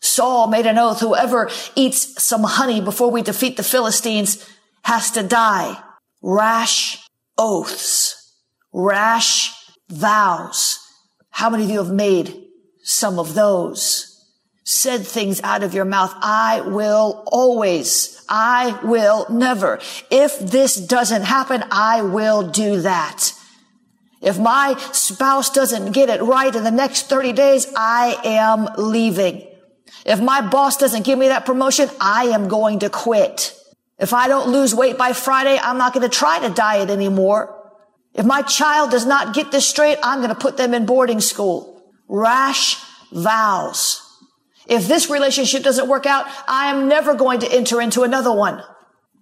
Saul 0.00 0.48
made 0.48 0.66
an 0.66 0.76
oath, 0.76 1.00
whoever 1.00 1.48
eats 1.76 2.22
some 2.22 2.42
honey 2.42 2.80
before 2.80 3.10
we 3.10 3.22
defeat 3.22 3.56
the 3.56 3.62
Philistines 3.62 4.44
has 4.82 5.12
to 5.12 5.22
die. 5.22 5.80
Rash 6.20 6.98
oaths, 7.38 8.34
rash 8.72 9.54
vows. 9.88 10.80
How 11.30 11.48
many 11.48 11.64
of 11.64 11.70
you 11.70 11.78
have 11.78 11.92
made 11.92 12.36
some 12.82 13.18
of 13.18 13.34
those? 13.34 14.13
Said 14.64 15.06
things 15.06 15.40
out 15.42 15.62
of 15.62 15.74
your 15.74 15.84
mouth. 15.84 16.12
I 16.16 16.62
will 16.62 17.22
always, 17.26 18.24
I 18.28 18.80
will 18.82 19.26
never. 19.30 19.78
If 20.10 20.38
this 20.38 20.74
doesn't 20.74 21.22
happen, 21.22 21.62
I 21.70 22.02
will 22.02 22.48
do 22.48 22.80
that. 22.80 23.32
If 24.22 24.38
my 24.38 24.74
spouse 24.92 25.50
doesn't 25.50 25.92
get 25.92 26.08
it 26.08 26.22
right 26.22 26.54
in 26.54 26.64
the 26.64 26.70
next 26.70 27.10
30 27.10 27.34
days, 27.34 27.70
I 27.76 28.18
am 28.24 28.68
leaving. 28.78 29.46
If 30.06 30.20
my 30.20 30.40
boss 30.40 30.78
doesn't 30.78 31.04
give 31.04 31.18
me 31.18 31.28
that 31.28 31.44
promotion, 31.44 31.90
I 32.00 32.24
am 32.28 32.48
going 32.48 32.78
to 32.80 32.88
quit. 32.88 33.54
If 33.98 34.14
I 34.14 34.28
don't 34.28 34.48
lose 34.48 34.74
weight 34.74 34.96
by 34.96 35.12
Friday, 35.12 35.58
I'm 35.62 35.78
not 35.78 35.92
going 35.92 36.08
to 36.08 36.14
try 36.14 36.40
to 36.40 36.54
diet 36.54 36.88
anymore. 36.88 37.54
If 38.14 38.24
my 38.24 38.42
child 38.42 38.90
does 38.90 39.04
not 39.04 39.34
get 39.34 39.52
this 39.52 39.68
straight, 39.68 39.98
I'm 40.02 40.20
going 40.20 40.30
to 40.30 40.34
put 40.34 40.56
them 40.56 40.72
in 40.72 40.86
boarding 40.86 41.20
school. 41.20 41.82
Rash 42.08 42.82
vows. 43.12 44.03
If 44.66 44.88
this 44.88 45.10
relationship 45.10 45.62
doesn't 45.62 45.88
work 45.88 46.06
out, 46.06 46.26
I 46.48 46.70
am 46.70 46.88
never 46.88 47.14
going 47.14 47.40
to 47.40 47.52
enter 47.52 47.80
into 47.80 48.02
another 48.02 48.32
one. 48.32 48.62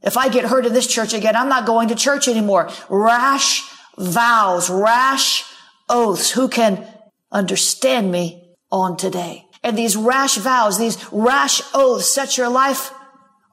If 0.02 0.16
I 0.16 0.28
get 0.28 0.44
hurt 0.44 0.66
in 0.66 0.72
this 0.72 0.86
church 0.86 1.14
again, 1.14 1.36
I'm 1.36 1.48
not 1.48 1.66
going 1.66 1.88
to 1.88 1.94
church 1.94 2.28
anymore. 2.28 2.70
Rash 2.88 3.62
vows, 3.98 4.68
rash 4.70 5.44
oaths. 5.88 6.30
Who 6.30 6.48
can 6.48 6.86
understand 7.30 8.10
me 8.10 8.54
on 8.70 8.96
today? 8.96 9.46
And 9.62 9.78
these 9.78 9.96
rash 9.96 10.36
vows, 10.36 10.78
these 10.78 10.98
rash 11.12 11.62
oaths 11.72 12.12
set 12.12 12.36
your 12.36 12.48
life 12.48 12.92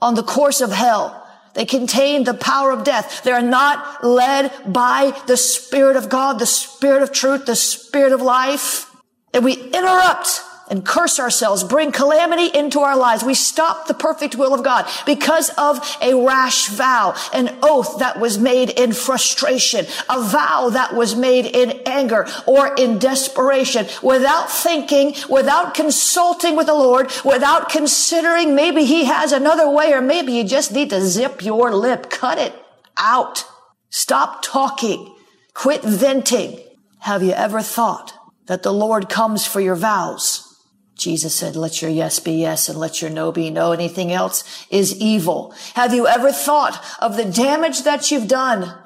on 0.02 0.16
the 0.16 0.24
course 0.24 0.62
of 0.62 0.72
hell. 0.72 1.16
They 1.54 1.66
contain 1.66 2.24
the 2.24 2.34
power 2.34 2.72
of 2.72 2.84
death. 2.84 3.24
They 3.24 3.32
are 3.32 3.42
not 3.42 4.04
led 4.04 4.52
by 4.72 5.20
the 5.28 5.38
Spirit 5.38 5.98
of 5.98 6.10
God, 6.10 6.40
the 6.40 6.46
Spirit 6.46 7.04
of 7.04 7.12
truth, 7.12 7.46
the 7.46 7.56
Spirit 7.56 8.12
of 8.12 8.22
life. 8.22 8.90
And 9.34 9.44
we 9.44 9.54
interrupt 9.54 10.42
and 10.70 10.86
curse 10.86 11.20
ourselves, 11.20 11.64
bring 11.64 11.92
calamity 11.92 12.48
into 12.58 12.80
our 12.80 12.96
lives. 12.96 13.24
We 13.24 13.34
stop 13.34 13.88
the 13.88 13.94
perfect 13.94 14.36
will 14.36 14.54
of 14.54 14.64
God 14.64 14.88
because 15.06 15.50
of 15.58 15.80
a 16.02 16.14
rash 16.14 16.68
vow, 16.68 17.16
an 17.34 17.58
oath 17.64 18.00
that 18.00 18.20
was 18.20 18.38
made 18.38 18.70
in 18.70 18.94
frustration, 18.94 19.86
a 20.08 20.22
vow 20.22 20.70
that 20.72 20.94
was 20.94 21.16
made 21.16 21.46
in 21.46 21.82
anger 21.86 22.28
or 22.46 22.74
in 22.76 23.00
desperation 23.00 23.88
without 24.04 24.50
thinking, 24.50 25.16
without 25.30 25.74
consulting 25.74 26.56
with 26.56 26.68
the 26.68 26.74
Lord, 26.74 27.12
without 27.26 27.70
considering 27.70 28.56
maybe 28.56 28.86
he 28.86 29.06
has 29.06 29.32
another 29.32 29.70
way 29.70 29.94
or 29.94 30.02
maybe 30.02 30.34
you 30.34 30.44
just 30.44 30.72
need 30.72 30.90
to 30.92 31.02
zip 31.02 31.44
your 31.44 31.74
lip, 31.74 32.10
cut 32.10 32.38
it 32.38 32.54
out. 32.98 33.46
Stop 33.90 34.44
talking. 34.44 35.16
Quit 35.54 35.82
venting. 35.82 36.60
Have 37.00 37.24
you 37.24 37.32
ever 37.32 37.62
thought 37.62 38.14
that 38.46 38.64
the 38.64 38.74
Lord 38.74 39.10
comes 39.10 39.46
for 39.46 39.60
your 39.60 39.76
vows? 39.76 40.39
Jesus 41.00 41.34
said, 41.34 41.56
let 41.56 41.82
your 41.82 41.90
yes 41.90 42.20
be 42.20 42.34
yes 42.34 42.70
and 42.70 42.78
let 42.78 43.02
your 43.02 43.10
no 43.10 43.32
be 43.32 43.50
no. 43.50 43.72
Anything 43.72 44.12
else 44.12 44.44
is 44.70 45.00
evil. 45.00 45.54
Have 45.74 45.94
you 45.94 46.08
ever 46.08 46.32
thought 46.32 46.84
of 47.00 47.18
the 47.18 47.26
damage 47.26 47.84
that 47.84 48.12
you've 48.12 48.28
done 48.28 48.78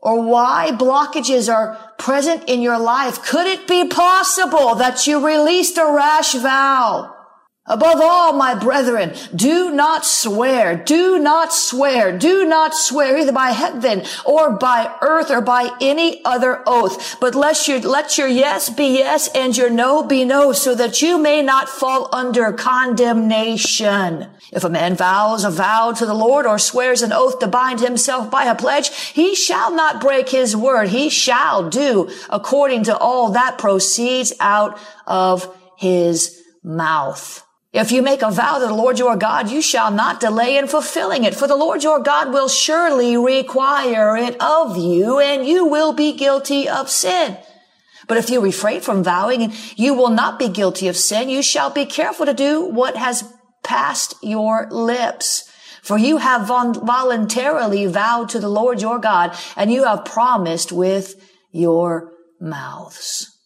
or 0.00 0.22
why 0.22 0.70
blockages 0.72 1.52
are 1.52 1.76
present 1.98 2.44
in 2.48 2.62
your 2.62 2.78
life? 2.78 3.24
Could 3.24 3.46
it 3.46 3.66
be 3.66 3.88
possible 3.88 4.76
that 4.76 5.06
you 5.06 5.26
released 5.26 5.76
a 5.78 5.92
rash 5.92 6.34
vow? 6.34 7.17
Above 7.68 8.00
all, 8.00 8.32
my 8.32 8.54
brethren, 8.54 9.14
do 9.34 9.70
not 9.70 10.06
swear, 10.06 10.74
do 10.74 11.18
not 11.18 11.52
swear, 11.52 12.16
do 12.16 12.46
not 12.46 12.74
swear 12.74 13.18
either 13.18 13.32
by 13.32 13.50
heaven 13.50 14.02
or 14.24 14.56
by 14.56 14.94
earth 15.02 15.30
or 15.30 15.42
by 15.42 15.70
any 15.80 16.24
other 16.24 16.62
oath, 16.66 17.20
but 17.20 17.34
let 17.34 17.68
your, 17.68 17.80
let 17.80 18.16
your 18.16 18.26
yes 18.26 18.70
be 18.70 18.98
yes 18.98 19.28
and 19.34 19.54
your 19.54 19.68
no 19.68 20.02
be 20.02 20.24
no 20.24 20.52
so 20.52 20.74
that 20.74 21.02
you 21.02 21.18
may 21.18 21.42
not 21.42 21.68
fall 21.68 22.08
under 22.12 22.52
condemnation. 22.52 24.28
If 24.50 24.64
a 24.64 24.70
man 24.70 24.94
vows 24.94 25.44
a 25.44 25.50
vow 25.50 25.92
to 25.92 26.06
the 26.06 26.14
Lord 26.14 26.46
or 26.46 26.58
swears 26.58 27.02
an 27.02 27.12
oath 27.12 27.38
to 27.40 27.46
bind 27.46 27.80
himself 27.80 28.30
by 28.30 28.44
a 28.44 28.54
pledge, 28.54 28.88
he 29.10 29.34
shall 29.34 29.74
not 29.74 30.00
break 30.00 30.30
his 30.30 30.56
word. 30.56 30.88
He 30.88 31.10
shall 31.10 31.68
do 31.68 32.10
according 32.30 32.84
to 32.84 32.96
all 32.96 33.32
that 33.32 33.58
proceeds 33.58 34.32
out 34.40 34.80
of 35.06 35.54
his 35.76 36.42
mouth. 36.64 37.44
If 37.72 37.92
you 37.92 38.00
make 38.00 38.22
a 38.22 38.30
vow 38.30 38.58
to 38.58 38.66
the 38.66 38.74
Lord 38.74 38.98
your 38.98 39.16
God, 39.16 39.50
you 39.50 39.60
shall 39.60 39.90
not 39.90 40.20
delay 40.20 40.56
in 40.56 40.68
fulfilling 40.68 41.24
it, 41.24 41.34
for 41.34 41.46
the 41.46 41.56
Lord 41.56 41.82
your 41.82 42.00
God 42.00 42.32
will 42.32 42.48
surely 42.48 43.14
require 43.16 44.16
it 44.16 44.40
of 44.40 44.78
you, 44.78 45.18
and 45.18 45.46
you 45.46 45.66
will 45.66 45.92
be 45.92 46.16
guilty 46.16 46.66
of 46.66 46.88
sin. 46.88 47.36
But 48.06 48.16
if 48.16 48.30
you 48.30 48.40
refrain 48.40 48.80
from 48.80 49.04
vowing, 49.04 49.52
you 49.76 49.92
will 49.92 50.08
not 50.08 50.38
be 50.38 50.48
guilty 50.48 50.88
of 50.88 50.96
sin. 50.96 51.28
You 51.28 51.42
shall 51.42 51.68
be 51.68 51.84
careful 51.84 52.24
to 52.24 52.32
do 52.32 52.64
what 52.64 52.96
has 52.96 53.30
passed 53.62 54.14
your 54.22 54.66
lips. 54.70 55.44
For 55.82 55.98
you 55.98 56.16
have 56.16 56.46
voluntarily 56.46 57.84
vowed 57.84 58.30
to 58.30 58.40
the 58.40 58.48
Lord 58.48 58.80
your 58.80 58.98
God, 58.98 59.36
and 59.56 59.70
you 59.70 59.84
have 59.84 60.06
promised 60.06 60.72
with 60.72 61.16
your 61.52 62.12
mouths. 62.40 63.38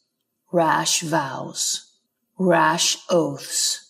Rash 0.53 1.01
vows, 1.01 1.91
rash 2.39 2.99
oaths 3.11 3.82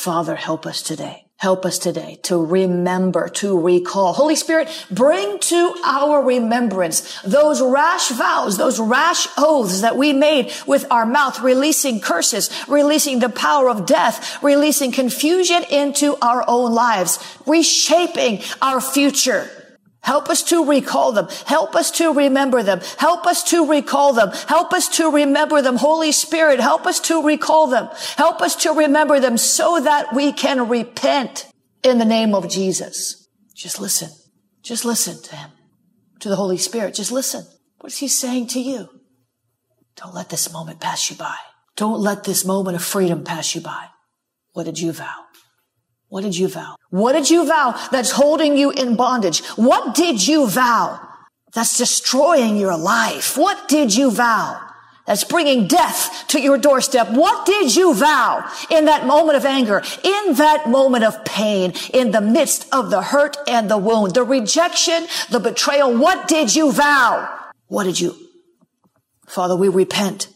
Father, 0.00 0.34
help 0.34 0.64
us 0.64 0.80
today. 0.80 1.26
Help 1.36 1.66
us 1.66 1.78
today 1.78 2.18
to 2.22 2.42
remember, 2.42 3.28
to 3.28 3.60
recall. 3.60 4.14
Holy 4.14 4.34
Spirit, 4.34 4.70
bring 4.90 5.38
to 5.40 5.74
our 5.84 6.24
remembrance 6.24 7.20
those 7.20 7.60
rash 7.60 8.08
vows, 8.08 8.56
those 8.56 8.80
rash 8.80 9.28
oaths 9.36 9.82
that 9.82 9.98
we 9.98 10.14
made 10.14 10.50
with 10.66 10.90
our 10.90 11.04
mouth, 11.04 11.42
releasing 11.42 12.00
curses, 12.00 12.48
releasing 12.66 13.18
the 13.18 13.28
power 13.28 13.68
of 13.68 13.84
death, 13.84 14.42
releasing 14.42 14.90
confusion 14.90 15.64
into 15.64 16.16
our 16.22 16.46
own 16.48 16.72
lives, 16.72 17.18
reshaping 17.44 18.40
our 18.62 18.80
future. 18.80 19.50
Help 20.02 20.28
us 20.28 20.42
to 20.44 20.64
recall 20.64 21.12
them. 21.12 21.28
Help 21.46 21.74
us 21.74 21.90
to 21.92 22.12
remember 22.12 22.62
them. 22.62 22.80
Help 22.98 23.26
us 23.26 23.42
to 23.44 23.68
recall 23.68 24.12
them. 24.12 24.30
Help 24.48 24.72
us 24.72 24.88
to 24.96 25.10
remember 25.10 25.60
them. 25.60 25.76
Holy 25.76 26.12
Spirit, 26.12 26.58
help 26.60 26.86
us 26.86 27.00
to 27.00 27.22
recall 27.22 27.66
them. 27.66 27.88
Help 28.16 28.40
us 28.40 28.56
to 28.56 28.72
remember 28.72 29.20
them 29.20 29.36
so 29.36 29.80
that 29.80 30.14
we 30.14 30.32
can 30.32 30.68
repent 30.68 31.46
in 31.82 31.98
the 31.98 32.04
name 32.04 32.34
of 32.34 32.48
Jesus. 32.48 33.28
Just 33.54 33.80
listen. 33.80 34.10
Just 34.62 34.84
listen 34.84 35.22
to 35.22 35.36
him, 35.36 35.50
to 36.20 36.28
the 36.28 36.36
Holy 36.36 36.56
Spirit. 36.56 36.94
Just 36.94 37.12
listen. 37.12 37.46
What 37.80 37.92
is 37.92 37.98
he 37.98 38.08
saying 38.08 38.48
to 38.48 38.60
you? 38.60 38.88
Don't 39.96 40.14
let 40.14 40.28
this 40.28 40.52
moment 40.52 40.80
pass 40.80 41.10
you 41.10 41.16
by. 41.16 41.36
Don't 41.76 42.00
let 42.00 42.24
this 42.24 42.44
moment 42.44 42.76
of 42.76 42.82
freedom 42.82 43.24
pass 43.24 43.54
you 43.54 43.60
by. 43.60 43.86
What 44.52 44.64
did 44.64 44.78
you 44.78 44.92
vow? 44.92 45.24
What 46.10 46.24
did 46.24 46.36
you 46.36 46.48
vow? 46.48 46.74
What 46.90 47.12
did 47.12 47.30
you 47.30 47.46
vow 47.46 47.80
that's 47.92 48.10
holding 48.10 48.56
you 48.56 48.72
in 48.72 48.96
bondage? 48.96 49.46
What 49.54 49.94
did 49.94 50.26
you 50.26 50.48
vow 50.48 51.00
that's 51.54 51.78
destroying 51.78 52.56
your 52.56 52.76
life? 52.76 53.38
What 53.38 53.68
did 53.68 53.94
you 53.94 54.10
vow 54.10 54.60
that's 55.06 55.22
bringing 55.22 55.68
death 55.68 56.24
to 56.28 56.40
your 56.40 56.58
doorstep? 56.58 57.10
What 57.10 57.46
did 57.46 57.76
you 57.76 57.94
vow 57.94 58.44
in 58.70 58.86
that 58.86 59.06
moment 59.06 59.36
of 59.36 59.44
anger, 59.44 59.84
in 60.02 60.34
that 60.34 60.68
moment 60.68 61.04
of 61.04 61.24
pain, 61.24 61.74
in 61.94 62.10
the 62.10 62.20
midst 62.20 62.66
of 62.74 62.90
the 62.90 63.02
hurt 63.02 63.36
and 63.46 63.70
the 63.70 63.78
wound, 63.78 64.14
the 64.14 64.24
rejection, 64.24 65.06
the 65.30 65.38
betrayal? 65.38 65.96
What 65.96 66.26
did 66.26 66.56
you 66.56 66.72
vow? 66.72 67.52
What 67.68 67.84
did 67.84 68.00
you? 68.00 68.16
Father, 69.28 69.54
we 69.54 69.68
repent. 69.68 70.26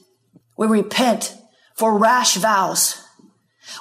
We 0.57 0.69
repent 0.69 1.35
for 1.75 1.99
rash 1.99 2.37
vows. 2.37 3.04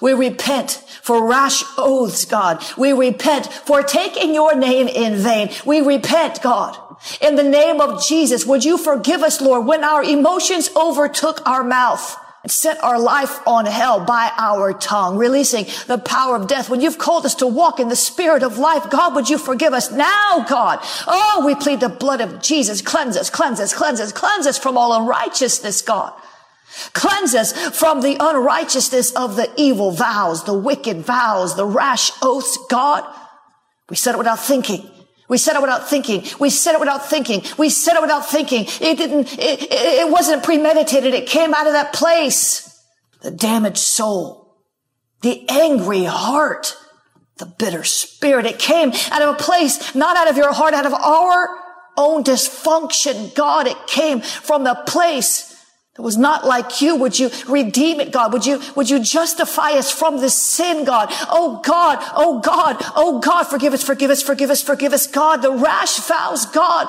We 0.02 0.14
repent 0.14 0.84
for 1.02 1.28
rash 1.28 1.64
oaths, 1.78 2.26
God. 2.26 2.64
We 2.78 2.94
repent 2.94 3.48
for 3.48 3.84
taking 3.84 4.34
your 4.34 4.56
name 4.56 4.88
in 4.88 5.16
vain. 5.18 5.50
We 5.66 5.82
repent, 5.82 6.42
God. 6.42 6.78
In 7.22 7.36
the 7.36 7.44
name 7.44 7.82
of 7.82 8.06
Jesus, 8.06 8.46
would 8.46 8.64
you 8.64 8.78
forgive 8.78 9.22
us, 9.22 9.42
Lord, 9.42 9.66
when 9.66 9.84
our 9.84 10.04
emotions 10.04 10.70
overtook 10.76 11.46
our 11.46 11.64
mouth? 11.64 12.18
and 12.44 12.52
set 12.52 12.84
our 12.84 13.00
life 13.00 13.40
on 13.48 13.66
hell 13.66 14.04
by 14.04 14.30
our 14.38 14.74
tongue, 14.74 15.18
releasing 15.18 15.66
the 15.88 15.98
power 15.98 16.36
of 16.36 16.48
death. 16.48 16.70
When 16.70 16.82
you've 16.82 16.98
called 16.98 17.26
us 17.26 17.36
to 17.36 17.48
walk 17.48 17.80
in 17.80 17.88
the 17.88 17.96
spirit 17.96 18.44
of 18.44 18.58
life, 18.58 18.90
God, 18.90 19.16
would 19.16 19.30
you 19.30 19.38
forgive 19.38 19.74
us 19.74 19.92
now, 19.92 20.46
God? 20.48 20.80
Oh, 21.08 21.44
we 21.46 21.56
plead 21.56 21.80
the 21.80 21.88
blood 21.88 22.20
of 22.20 22.42
Jesus. 22.42 22.82
Cleanse 22.82 23.16
us, 23.16 23.30
cleanse 23.30 23.62
us, 23.62 23.74
cleanse 23.74 24.02
us, 24.02 24.12
cleanse 24.12 24.46
us 24.46 24.58
from 24.58 24.78
all 24.78 24.94
unrighteousness, 24.94 25.82
God. 25.84 26.14
Cleanse 26.94 27.36
us 27.36 27.54
from 27.78 28.02
the 28.02 28.18
unrighteousness 28.20 29.12
of 29.12 29.36
the 29.36 29.52
evil 29.58 29.92
vows, 29.92 30.44
the 30.44 30.54
wicked 30.54 30.98
vows, 30.98 31.56
the 31.56 31.66
rash 31.66 32.12
oaths, 32.22 32.58
God. 32.70 33.04
We 33.90 33.96
said 33.96 34.16
it 34.16 34.18
without 34.18 34.40
thinking. 34.40 34.90
We 35.30 35.38
said 35.38 35.56
it 35.56 35.62
without 35.62 35.90
thinking. 35.90 36.24
We 36.40 36.50
said 36.50 36.74
it 36.74 36.80
without 36.80 37.10
thinking. 37.10 37.44
We 37.58 37.70
said 37.70 37.96
it 37.96 38.02
without 38.02 38.30
thinking. 38.30 38.66
It 38.82 38.98
didn't, 38.98 39.34
it, 39.34 39.68
it 39.72 40.12
wasn't 40.12 40.44
premeditated. 40.44 41.14
It 41.14 41.28
came 41.28 41.54
out 41.54 41.68
of 41.68 41.74
that 41.74 41.94
place. 41.94 42.70
The 43.22 43.32
damaged 43.32 43.78
soul, 43.78 44.58
the 45.22 45.48
angry 45.50 46.04
heart, 46.04 46.76
the 47.38 47.46
bitter 47.46 47.84
spirit. 47.84 48.46
It 48.46 48.60
came 48.60 48.92
out 49.12 49.22
of 49.22 49.36
a 49.36 49.38
place, 49.38 49.96
not 49.96 50.18
out 50.18 50.30
of 50.30 50.38
your 50.38 50.52
heart, 50.54 50.74
out 50.74 50.86
of 50.86 50.94
our 50.94 51.48
own 51.98 52.24
dysfunction. 52.24 53.34
God, 53.34 53.68
it 53.68 53.88
came 53.88 54.22
from 54.22 54.64
the 54.66 54.76
place 54.88 55.53
that 55.96 56.02
was 56.02 56.18
not 56.18 56.46
like 56.46 56.82
you. 56.82 56.96
Would 56.96 57.20
you 57.20 57.30
redeem 57.48 58.00
it, 58.00 58.12
God? 58.12 58.34
Would 58.34 58.46
you, 58.46 58.60
would 58.76 58.90
you 58.90 59.00
justify 59.00 59.74
us 59.74 59.92
from 59.92 60.18
this 60.18 60.36
sin, 60.36 60.86
God? 60.86 61.10
Oh 61.30 61.62
God, 61.64 62.00
oh 62.16 62.40
God, 62.40 62.78
oh 62.96 63.20
God, 63.20 63.44
forgive 63.44 63.74
us, 63.74 63.84
forgive 63.84 64.10
us, 64.10 64.24
forgive 64.24 64.50
us, 64.50 64.64
forgive 64.64 64.94
us, 64.94 65.06
God. 65.06 65.44
The 65.44 65.52
rash 65.52 66.00
vows, 66.00 66.48
God, 66.48 66.88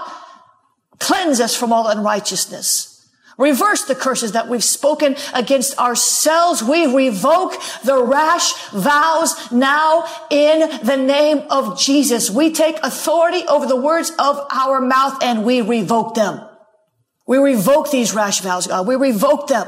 cleanse 1.00 1.38
us 1.40 1.54
from 1.54 1.70
all 1.70 1.88
unrighteousness. 1.88 2.92
Reverse 3.36 3.84
the 3.84 3.96
curses 3.96 4.32
that 4.32 4.48
we've 4.48 4.64
spoken 4.64 5.16
against 5.34 5.76
ourselves. 5.78 6.62
We 6.62 6.86
revoke 6.86 7.60
the 7.82 8.02
rash 8.02 8.54
vows 8.68 9.50
now 9.50 10.06
in 10.30 10.60
the 10.84 10.96
name 10.96 11.42
of 11.50 11.78
Jesus. 11.78 12.30
We 12.30 12.52
take 12.52 12.78
authority 12.82 13.42
over 13.48 13.66
the 13.66 13.76
words 13.76 14.12
of 14.18 14.46
our 14.50 14.80
mouth 14.80 15.22
and 15.22 15.44
we 15.44 15.60
revoke 15.62 16.14
them. 16.14 16.40
We 17.26 17.38
revoke 17.38 17.90
these 17.90 18.14
rash 18.14 18.40
vows, 18.40 18.66
God. 18.66 18.86
We 18.86 18.96
revoke 18.96 19.48
them. 19.48 19.66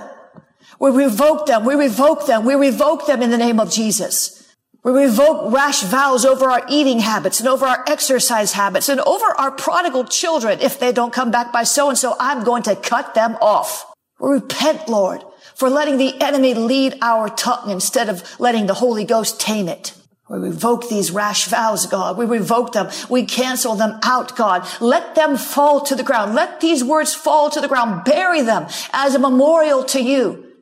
We 0.79 0.91
revoke 0.91 1.47
them. 1.47 1.65
We 1.65 1.75
revoke 1.75 2.27
them. 2.27 2.45
We 2.45 2.55
revoke 2.55 3.07
them 3.07 3.23
in 3.23 3.31
the 3.31 3.39
name 3.39 3.59
of 3.61 3.71
Jesus. 3.71 4.37
We 4.85 4.93
revoke 4.93 5.53
rash 5.53 5.83
vows 5.83 6.25
over 6.25 6.49
our 6.49 6.65
eating 6.69 7.01
habits 7.01 7.41
and 7.41 7.49
over 7.49 7.67
our 7.67 7.83
exercise 7.89 8.53
habits 8.53 8.89
and 8.89 9.01
over 9.01 9.27
our 9.39 9.51
prodigal 9.51 10.05
children. 10.05 10.61
If 10.61 10.79
they 10.79 10.93
don't 10.93 11.13
come 11.13 11.31
back 11.33 11.53
by 11.53 11.65
so 11.65 11.89
and 11.89 11.99
so, 11.99 12.15
I'm 12.21 12.45
going 12.45 12.63
to 12.65 12.77
cut 12.77 13.15
them 13.15 13.37
off. 13.41 13.85
We 14.21 14.35
repent, 14.35 14.89
Lord, 14.89 15.25
for 15.57 15.69
letting 15.69 15.97
the 15.97 16.21
enemy 16.21 16.55
lead 16.55 16.99
our 17.03 17.29
tongue 17.29 17.71
instead 17.71 18.09
of 18.09 18.39
letting 18.39 18.67
the 18.67 18.75
Holy 18.75 19.05
Ghost 19.05 19.41
tame 19.41 19.69
it. 19.69 19.93
We 20.29 20.39
revoke 20.39 20.89
these 20.89 21.13
rash 21.13 21.47
vows, 21.47 21.87
God. 21.87 22.17
We 22.17 22.25
revoke 22.25 22.73
them. 22.73 22.91
We 23.09 23.27
cancel 23.27 23.77
them 23.77 24.01
out, 24.03 24.37
God. 24.37 24.67
Let 24.81 25.15
them 25.15 25.37
fall 25.37 25.81
to 25.83 25.95
the 25.95 26.03
ground. 26.03 26.35
Let 26.35 26.61
these 26.61 26.83
words 26.83 27.15
fall 27.15 27.49
to 27.51 27.61
the 27.61 27.69
ground. 27.69 28.05
Bury 28.05 28.43
them 28.43 28.67
as 28.93 29.15
a 29.15 29.21
memorial 29.21 29.85
to 29.85 30.03
you 30.03 30.53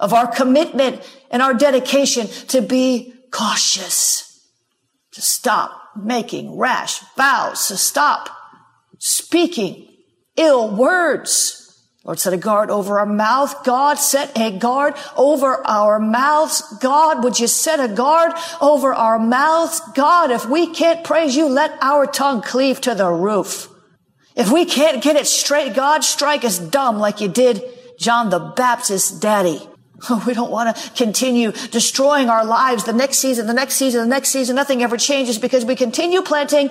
of 0.00 0.12
our 0.12 0.26
commitment 0.26 1.00
and 1.30 1.40
our 1.40 1.54
dedication 1.54 2.26
to 2.48 2.60
be 2.60 3.14
cautious, 3.30 4.48
to 5.12 5.22
stop 5.22 5.80
making 5.96 6.58
rash 6.58 7.00
vows, 7.16 7.68
to 7.68 7.76
stop 7.76 8.30
speaking 8.98 9.88
ill 10.36 10.74
words. 10.74 11.63
Lord 12.04 12.18
set 12.18 12.34
a 12.34 12.36
guard 12.36 12.70
over 12.70 12.98
our 12.98 13.06
mouth. 13.06 13.64
God 13.64 13.94
set 13.94 14.36
a 14.36 14.50
guard 14.50 14.94
over 15.16 15.66
our 15.66 15.98
mouths. 15.98 16.62
God, 16.80 17.24
would 17.24 17.40
you 17.40 17.46
set 17.46 17.80
a 17.80 17.92
guard 17.92 18.32
over 18.60 18.92
our 18.92 19.18
mouths? 19.18 19.80
God, 19.94 20.30
if 20.30 20.46
we 20.46 20.66
can't 20.66 21.02
praise 21.02 21.34
you, 21.34 21.48
let 21.48 21.72
our 21.80 22.06
tongue 22.06 22.42
cleave 22.42 22.82
to 22.82 22.94
the 22.94 23.08
roof. 23.08 23.70
If 24.36 24.52
we 24.52 24.66
can't 24.66 25.02
get 25.02 25.16
it 25.16 25.26
straight, 25.26 25.74
God, 25.74 26.04
strike 26.04 26.44
us 26.44 26.58
dumb 26.58 26.98
like 26.98 27.22
you 27.22 27.28
did 27.28 27.62
John 27.98 28.28
the 28.28 28.38
Baptist's 28.38 29.10
daddy. 29.18 29.66
We 30.26 30.34
don't 30.34 30.50
want 30.50 30.76
to 30.76 30.90
continue 30.90 31.52
destroying 31.52 32.28
our 32.28 32.44
lives 32.44 32.84
the 32.84 32.92
next 32.92 33.18
season, 33.18 33.46
the 33.46 33.54
next 33.54 33.76
season, 33.76 34.02
the 34.02 34.06
next 34.06 34.28
season. 34.28 34.56
Nothing 34.56 34.82
ever 34.82 34.98
changes 34.98 35.38
because 35.38 35.64
we 35.64 35.76
continue 35.76 36.20
planting 36.20 36.68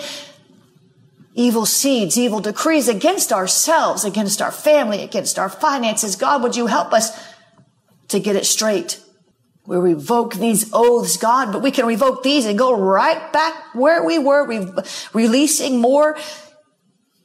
evil 1.34 1.66
seeds, 1.66 2.18
evil 2.18 2.40
decrees 2.40 2.88
against 2.88 3.32
ourselves, 3.34 4.06
against 4.06 4.42
our 4.42 4.52
family, 4.52 5.02
against 5.02 5.40
our 5.40 5.50
finances. 5.50 6.16
God, 6.16 6.44
would 6.44 6.56
you 6.56 6.68
help 6.68 6.94
us 6.94 7.34
to 8.10 8.20
get 8.20 8.36
it 8.36 8.46
straight? 8.46 9.00
We 9.66 9.78
revoke 9.78 10.36
these 10.36 10.70
oaths, 10.74 11.18
God, 11.18 11.52
but 11.52 11.62
we 11.62 11.72
can 11.72 11.86
revoke 11.86 12.22
these 12.22 12.46
and 12.46 12.58
go 12.58 12.78
right 12.78 13.32
back 13.32 13.74
where 13.74 14.04
we 14.04 14.20
were, 14.20 14.46
re- 14.46 14.72
releasing 15.14 15.80
more 15.80 16.18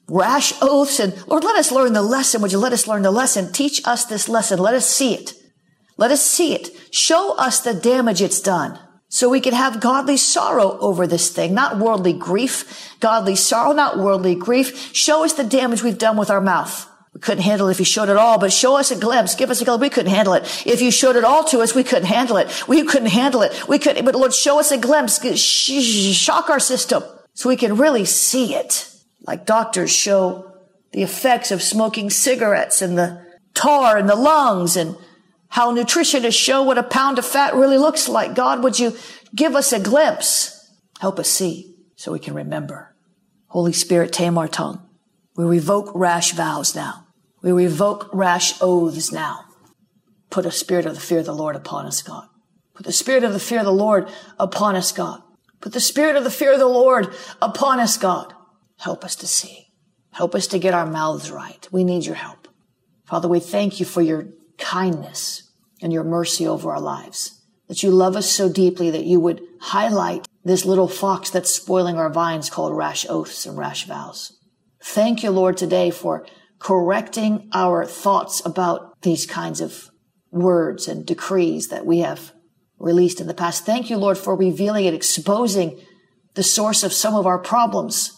rash 0.08 0.52
oaths. 0.62 1.00
And 1.00 1.14
Lord, 1.26 1.44
let 1.44 1.56
us 1.56 1.72
learn 1.72 1.92
the 1.92 2.02
lesson. 2.02 2.40
Would 2.40 2.52
you 2.52 2.58
let 2.58 2.72
us 2.72 2.86
learn 2.86 3.02
the 3.02 3.10
lesson? 3.10 3.52
Teach 3.52 3.86
us 3.86 4.04
this 4.04 4.28
lesson. 4.28 4.58
Let 4.60 4.74
us 4.74 4.88
see 4.88 5.14
it. 5.14 5.34
Let 5.96 6.12
us 6.12 6.24
see 6.24 6.54
it. 6.54 6.70
Show 6.94 7.34
us 7.36 7.60
the 7.60 7.74
damage 7.74 8.22
it's 8.22 8.40
done 8.40 8.78
so 9.08 9.30
we 9.30 9.40
can 9.40 9.54
have 9.54 9.80
godly 9.80 10.18
sorrow 10.18 10.78
over 10.80 11.06
this 11.06 11.30
thing, 11.30 11.54
not 11.54 11.78
worldly 11.78 12.12
grief. 12.12 12.94
Godly 13.00 13.36
sorrow, 13.36 13.72
not 13.72 13.98
worldly 13.98 14.34
grief. 14.34 14.94
Show 14.94 15.24
us 15.24 15.32
the 15.32 15.44
damage 15.44 15.82
we've 15.82 15.96
done 15.96 16.18
with 16.18 16.30
our 16.30 16.42
mouth. 16.42 16.86
We 17.14 17.20
couldn't 17.20 17.44
handle 17.44 17.68
it 17.68 17.72
if 17.72 17.78
you 17.78 17.86
showed 17.86 18.10
it 18.10 18.18
all, 18.18 18.38
but 18.38 18.52
show 18.52 18.76
us 18.76 18.90
a 18.90 18.96
glimpse. 18.96 19.34
Give 19.34 19.50
us 19.50 19.62
a 19.62 19.64
glimpse. 19.64 19.80
We 19.80 19.88
couldn't 19.88 20.12
handle 20.12 20.34
it. 20.34 20.42
If 20.66 20.82
you 20.82 20.90
showed 20.90 21.16
it 21.16 21.24
all 21.24 21.42
to 21.44 21.60
us, 21.60 21.74
we 21.74 21.84
couldn't 21.84 22.04
handle 22.04 22.36
it. 22.36 22.68
We 22.68 22.84
couldn't 22.84 23.08
handle 23.08 23.42
it. 23.42 23.66
We 23.66 23.78
couldn't, 23.78 24.04
but 24.04 24.14
Lord, 24.14 24.34
show 24.34 24.60
us 24.60 24.70
a 24.70 24.78
glimpse. 24.78 25.18
Shock 25.36 26.50
our 26.50 26.60
system 26.60 27.02
so 27.32 27.48
we 27.48 27.56
can 27.56 27.78
really 27.78 28.04
see 28.04 28.54
it. 28.54 28.92
Like 29.26 29.46
doctors 29.46 29.90
show 29.90 30.52
the 30.92 31.02
effects 31.02 31.50
of 31.50 31.62
smoking 31.62 32.10
cigarettes 32.10 32.82
and 32.82 32.98
the 32.98 33.24
tar 33.54 33.98
in 33.98 34.06
the 34.06 34.14
lungs 34.14 34.76
and 34.76 34.96
how 35.48 35.74
nutritionists 35.74 36.38
show 36.38 36.62
what 36.62 36.78
a 36.78 36.82
pound 36.82 37.18
of 37.18 37.26
fat 37.26 37.54
really 37.54 37.78
looks 37.78 38.08
like. 38.08 38.34
God, 38.34 38.62
would 38.62 38.78
you 38.78 38.96
give 39.34 39.54
us 39.54 39.72
a 39.72 39.80
glimpse? 39.80 40.70
Help 41.00 41.18
us 41.18 41.28
see 41.28 41.74
so 41.96 42.12
we 42.12 42.18
can 42.18 42.34
remember. 42.34 42.94
Holy 43.48 43.72
Spirit, 43.72 44.12
tame 44.12 44.36
our 44.36 44.48
tongue. 44.48 44.86
We 45.36 45.44
revoke 45.44 45.90
rash 45.94 46.32
vows 46.32 46.74
now. 46.74 47.06
We 47.42 47.52
revoke 47.52 48.10
rash 48.12 48.60
oaths 48.60 49.12
now. 49.12 49.44
Put 50.30 50.44
a 50.44 50.50
spirit 50.50 50.84
of 50.84 50.94
the 50.94 51.00
fear 51.00 51.20
of 51.20 51.26
the 51.26 51.34
Lord 51.34 51.56
upon 51.56 51.86
us, 51.86 52.02
God. 52.02 52.28
Put 52.74 52.84
the 52.84 52.92
spirit 52.92 53.24
of 53.24 53.32
the 53.32 53.40
fear 53.40 53.60
of 53.60 53.64
the 53.64 53.72
Lord 53.72 54.08
upon 54.38 54.76
us, 54.76 54.92
God. 54.92 55.22
Put 55.60 55.72
the 55.72 55.80
spirit 55.80 56.16
of 56.16 56.24
the 56.24 56.30
fear 56.30 56.52
of 56.52 56.58
the 56.58 56.66
Lord 56.66 57.12
upon 57.40 57.80
us, 57.80 57.96
God. 57.96 58.34
Help 58.78 59.04
us 59.04 59.16
to 59.16 59.26
see. 59.26 59.72
Help 60.12 60.34
us 60.34 60.46
to 60.48 60.58
get 60.58 60.74
our 60.74 60.86
mouths 60.86 61.30
right. 61.30 61.66
We 61.72 61.84
need 61.84 62.04
your 62.04 62.14
help. 62.16 62.48
Father, 63.04 63.28
we 63.28 63.40
thank 63.40 63.80
you 63.80 63.86
for 63.86 64.02
your 64.02 64.28
kindness 64.58 65.50
and 65.80 65.92
your 65.92 66.04
mercy 66.04 66.46
over 66.46 66.72
our 66.72 66.80
lives. 66.80 67.42
That 67.68 67.82
you 67.82 67.90
love 67.90 68.16
us 68.16 68.30
so 68.30 68.50
deeply 68.50 68.90
that 68.90 69.04
you 69.04 69.20
would 69.20 69.42
highlight 69.60 70.26
this 70.44 70.64
little 70.64 70.88
fox 70.88 71.30
that's 71.30 71.54
spoiling 71.54 71.96
our 71.96 72.10
vines 72.10 72.50
called 72.50 72.76
rash 72.76 73.06
oaths 73.08 73.46
and 73.46 73.58
rash 73.58 73.86
vows. 73.86 74.32
Thank 74.82 75.22
you, 75.22 75.30
Lord, 75.30 75.56
today 75.56 75.90
for 75.90 76.26
correcting 76.58 77.48
our 77.52 77.84
thoughts 77.84 78.44
about 78.44 79.00
these 79.02 79.26
kinds 79.26 79.60
of 79.60 79.90
words 80.30 80.88
and 80.88 81.06
decrees 81.06 81.68
that 81.68 81.86
we 81.86 81.98
have 81.98 82.32
released 82.78 83.20
in 83.20 83.26
the 83.26 83.34
past. 83.34 83.66
Thank 83.66 83.90
you, 83.90 83.96
Lord, 83.96 84.18
for 84.18 84.34
revealing 84.34 84.86
and 84.86 84.96
exposing 84.96 85.80
the 86.34 86.42
source 86.42 86.82
of 86.82 86.92
some 86.92 87.14
of 87.14 87.26
our 87.26 87.38
problems. 87.38 88.12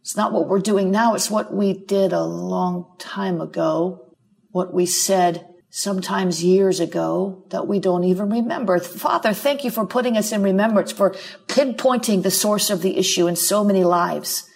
It's 0.00 0.16
not 0.16 0.32
what 0.32 0.48
we're 0.48 0.60
doing 0.60 0.90
now. 0.90 1.14
It's 1.14 1.30
what 1.30 1.52
we 1.54 1.72
did 1.72 2.12
a 2.12 2.24
long 2.24 2.96
time 2.98 3.40
ago, 3.40 4.14
what 4.50 4.74
we 4.74 4.86
said 4.86 5.46
sometimes 5.70 6.44
years 6.44 6.80
ago 6.80 7.44
that 7.50 7.66
we 7.66 7.78
don't 7.78 8.04
even 8.04 8.28
remember. 8.28 8.78
Father, 8.80 9.32
thank 9.32 9.64
you 9.64 9.70
for 9.70 9.86
putting 9.86 10.16
us 10.16 10.32
in 10.32 10.42
remembrance, 10.42 10.92
for 10.92 11.12
pinpointing 11.46 12.22
the 12.22 12.30
source 12.30 12.70
of 12.70 12.82
the 12.82 12.98
issue 12.98 13.28
in 13.28 13.36
so 13.36 13.64
many 13.64 13.84
lives 13.84 14.48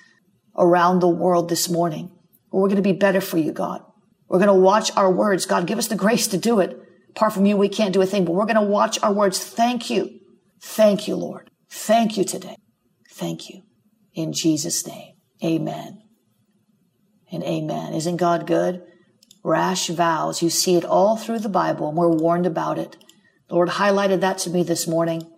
around 0.57 1.01
the 1.01 1.09
world 1.09 1.49
this 1.49 1.69
morning. 1.69 2.11
We're 2.51 2.69
going 2.69 2.77
to 2.77 2.83
be 2.83 2.93
better 2.93 3.21
for 3.21 3.39
you, 3.39 3.53
God. 3.53 3.83
We're 4.29 4.39
going 4.39 4.49
to 4.49 4.55
watch 4.55 4.91
our 4.97 5.11
words. 5.11 5.47
God, 5.47 5.67
give 5.67 5.79
us 5.79 5.89
the 5.89 5.97
grace 5.97 6.27
to 6.29 6.39
do 6.39 6.61
it. 6.61 6.79
Apart 7.11 7.33
from 7.33 7.47
you, 7.47 7.57
we 7.57 7.69
can't 7.69 7.93
do 7.93 8.03
a 8.03 8.07
thing, 8.07 8.25
but 8.25 8.33
we're 8.33 8.47
going 8.47 8.57
to 8.57 8.63
watch 8.63 9.01
our 9.03 9.13
words. 9.13 9.39
Thank 9.39 9.91
you. 9.91 10.21
Thank 10.61 11.07
you, 11.07 11.15
Lord. 11.15 11.51
Thank 11.71 12.17
you 12.17 12.25
today. 12.25 12.57
Thank 13.13 13.49
you. 13.49 13.63
In 14.15 14.33
Jesus' 14.33 14.87
name. 14.87 15.15
Amen. 15.45 16.03
And 17.31 17.45
amen. 17.45 17.95
Isn't 17.95 18.17
God 18.17 18.47
good? 18.47 18.83
Rash 19.45 19.89
vows. 19.89 20.43
You 20.43 20.51
see 20.51 20.75
it 20.75 20.85
all 20.85 21.17
through 21.17 21.39
the 21.41 21.49
Bible, 21.49 21.89
and 21.89 21.97
we're 21.97 22.09
warned 22.09 22.47
about 22.47 22.79
it. 22.79 22.97
The 23.49 23.55
Lord 23.55 23.69
highlighted 23.69 24.21
that 24.21 24.39
to 24.39 24.51
me 24.51 24.65
this 24.65 24.89
morning. 24.89 25.31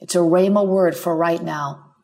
It's 0.00 0.14
a 0.14 0.18
rhema 0.18 0.64
word 0.64 0.96
for 0.96 1.16
right 1.16 1.42
now. 1.42 1.94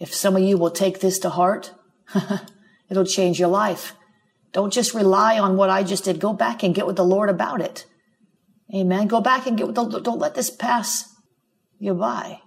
If 0.00 0.12
some 0.14 0.34
of 0.34 0.42
you 0.42 0.56
will 0.56 0.70
take 0.70 1.00
this 1.00 1.18
to 1.20 1.30
heart, 1.30 1.72
it'll 2.88 3.04
change 3.04 3.38
your 3.38 3.50
life. 3.50 3.94
Don't 4.52 4.72
just 4.72 4.94
rely 4.94 5.38
on 5.38 5.56
what 5.56 5.70
I 5.70 5.84
just 5.84 6.04
did. 6.04 6.18
Go 6.18 6.32
back 6.32 6.62
and 6.62 6.74
get 6.74 6.86
with 6.86 6.96
the 6.96 7.04
Lord 7.04 7.28
about 7.28 7.60
it. 7.60 7.86
Amen. 8.74 9.06
Go 9.06 9.20
back 9.20 9.46
and 9.46 9.56
get 9.56 9.66
with 9.66 9.76
the 9.76 10.00
Don't 10.00 10.18
let 10.18 10.34
this 10.34 10.50
pass 10.50 11.04
you 11.78 11.94
by. 11.94 12.40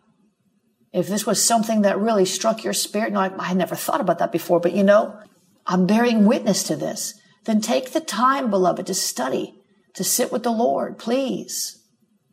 If 0.91 1.07
this 1.07 1.25
was 1.25 1.43
something 1.43 1.83
that 1.83 1.99
really 1.99 2.25
struck 2.25 2.63
your 2.63 2.73
spirit, 2.73 3.13
no, 3.13 3.19
I, 3.19 3.31
I 3.37 3.53
never 3.53 3.75
thought 3.75 4.01
about 4.01 4.19
that 4.19 4.31
before, 4.31 4.59
but 4.59 4.73
you 4.73 4.83
know, 4.83 5.19
I'm 5.65 5.85
bearing 5.85 6.25
witness 6.25 6.63
to 6.63 6.75
this. 6.75 7.13
Then 7.45 7.61
take 7.61 7.91
the 7.91 8.01
time, 8.01 8.49
beloved, 8.49 8.87
to 8.87 8.93
study, 8.93 9.55
to 9.95 10.03
sit 10.03 10.31
with 10.31 10.43
the 10.43 10.51
Lord, 10.51 10.97
please. 10.97 11.83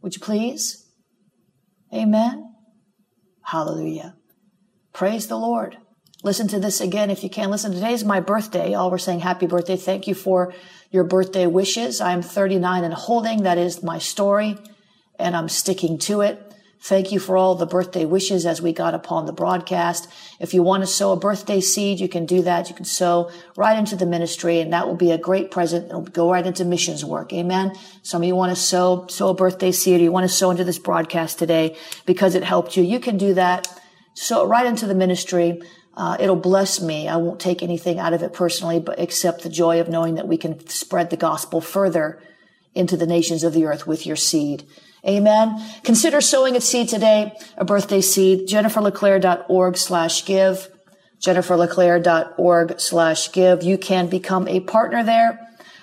Would 0.03 0.15
you 0.15 0.21
please? 0.21 0.87
Amen. 1.93 2.55
Hallelujah. 3.43 4.17
Praise 4.93 5.27
the 5.27 5.37
Lord. 5.37 5.77
Listen 6.23 6.49
to 6.49 6.61
this 6.61 6.81
again 6.81 7.11
if 7.11 7.25
you 7.25 7.31
can. 7.31 7.51
Listen, 7.51 7.73
today 7.73 7.93
is 7.93 8.05
my 8.05 8.21
birthday. 8.21 8.75
All 8.75 8.91
we're 8.91 8.99
saying 8.99 9.21
happy 9.21 9.47
birthday. 9.47 9.77
Thank 9.77 10.07
you 10.07 10.15
for 10.15 10.53
your 10.91 11.05
birthday 11.05 11.47
wishes. 11.47 12.01
I'm 12.01 12.23
39 12.23 12.85
and 12.85 12.95
holding. 12.95 13.43
That 13.45 13.59
is 13.59 13.83
my 13.83 13.99
story 13.99 14.59
and 15.19 15.37
I'm 15.37 15.49
sticking 15.49 15.99
to 16.01 16.21
it. 16.21 16.50
Thank 16.83 17.13
you 17.13 17.19
for 17.19 17.37
all 17.37 17.57
the 17.57 17.67
birthday 17.67 18.07
wishes 18.07 18.47
as 18.47 18.63
we 18.63 18.73
got 18.73 18.95
upon 18.95 19.27
the 19.27 19.35
broadcast. 19.35 20.09
If 20.41 20.55
you 20.55 20.63
want 20.63 20.83
to 20.83 20.87
sow 20.87 21.13
a 21.13 21.17
birthday 21.17 21.61
seed, 21.61 22.01
you 22.01 22.09
can 22.09 22.25
do 22.25 22.41
that. 22.43 22.71
You 22.71 22.75
can 22.75 22.87
sow 22.87 23.31
right 23.55 23.79
into 23.79 23.97
the 23.97 24.07
ministry 24.07 24.61
and 24.61 24.73
that 24.73 24.89
will 24.89 24.97
be 24.97 25.11
a 25.11 25.19
great 25.19 25.51
present. 25.51 25.87
It'll 25.87 26.01
go 26.01 26.33
right 26.33 26.47
into 26.47 26.65
missions 26.65 27.05
work. 27.05 27.35
Amen. 27.35 27.77
Some 28.03 28.23
of 28.23 28.29
you 28.29 28.35
want 28.35 28.57
to 28.57 28.57
sow, 28.57 29.07
sow 29.09 29.29
a 29.29 29.35
birthday 29.35 29.73
seed 29.73 30.01
or 30.01 30.05
you 30.05 30.11
want 30.11 30.25
to 30.25 30.35
sow 30.35 30.51
into 30.51 30.65
this 30.65 30.79
broadcast 30.79 31.39
today 31.39 31.77
because 32.07 32.35
it 32.35 32.45
helped 32.45 32.79
you. 32.79 32.83
You 32.83 32.99
can 32.99 33.19
do 33.19 33.35
that. 33.35 33.69
Sow 34.15 34.47
right 34.47 34.67
into 34.67 34.87
the 34.87 34.95
ministry. 34.95 35.61
Uh, 35.95 36.17
it'll 36.19 36.35
bless 36.35 36.81
me. 36.81 37.09
I 37.09 37.17
won't 37.17 37.41
take 37.41 37.63
anything 37.63 37.99
out 37.99 38.15
of 38.15 38.23
it 38.23 38.33
personally, 38.33 38.81
but 38.81 38.99
except 38.99 39.43
the 39.43 39.51
joy 39.51 39.81
of 39.81 39.91
knowing 39.91 40.15
that 40.15 40.29
we 40.29 40.39
can 40.39 40.67
spread 40.67 41.11
the 41.11 41.19
gospel 41.19 41.61
further 41.61 42.23
into 42.75 42.97
the 42.97 43.07
nations 43.07 43.45
of 43.45 43.53
the 43.53 43.67
earth 43.67 43.87
with 43.87 44.07
your 44.07 44.17
seed. 44.17 44.65
Amen. 45.07 45.63
Consider 45.83 46.21
sowing 46.21 46.57
a 46.57 46.61
seed 46.61 46.89
today, 46.89 47.33
a 47.57 47.65
birthday 47.65 48.01
seed, 48.01 48.49
jenniferleclaire.org 48.49 49.77
slash 49.77 50.25
give, 50.25 50.69
jenniferleclaire.org 51.21 52.81
slash 52.81 53.33
give. 53.33 53.63
You 53.63 53.79
can 53.79 54.09
become 54.09 54.47
a 54.49 54.61
partner 54.61 55.03
there. 55.03 55.39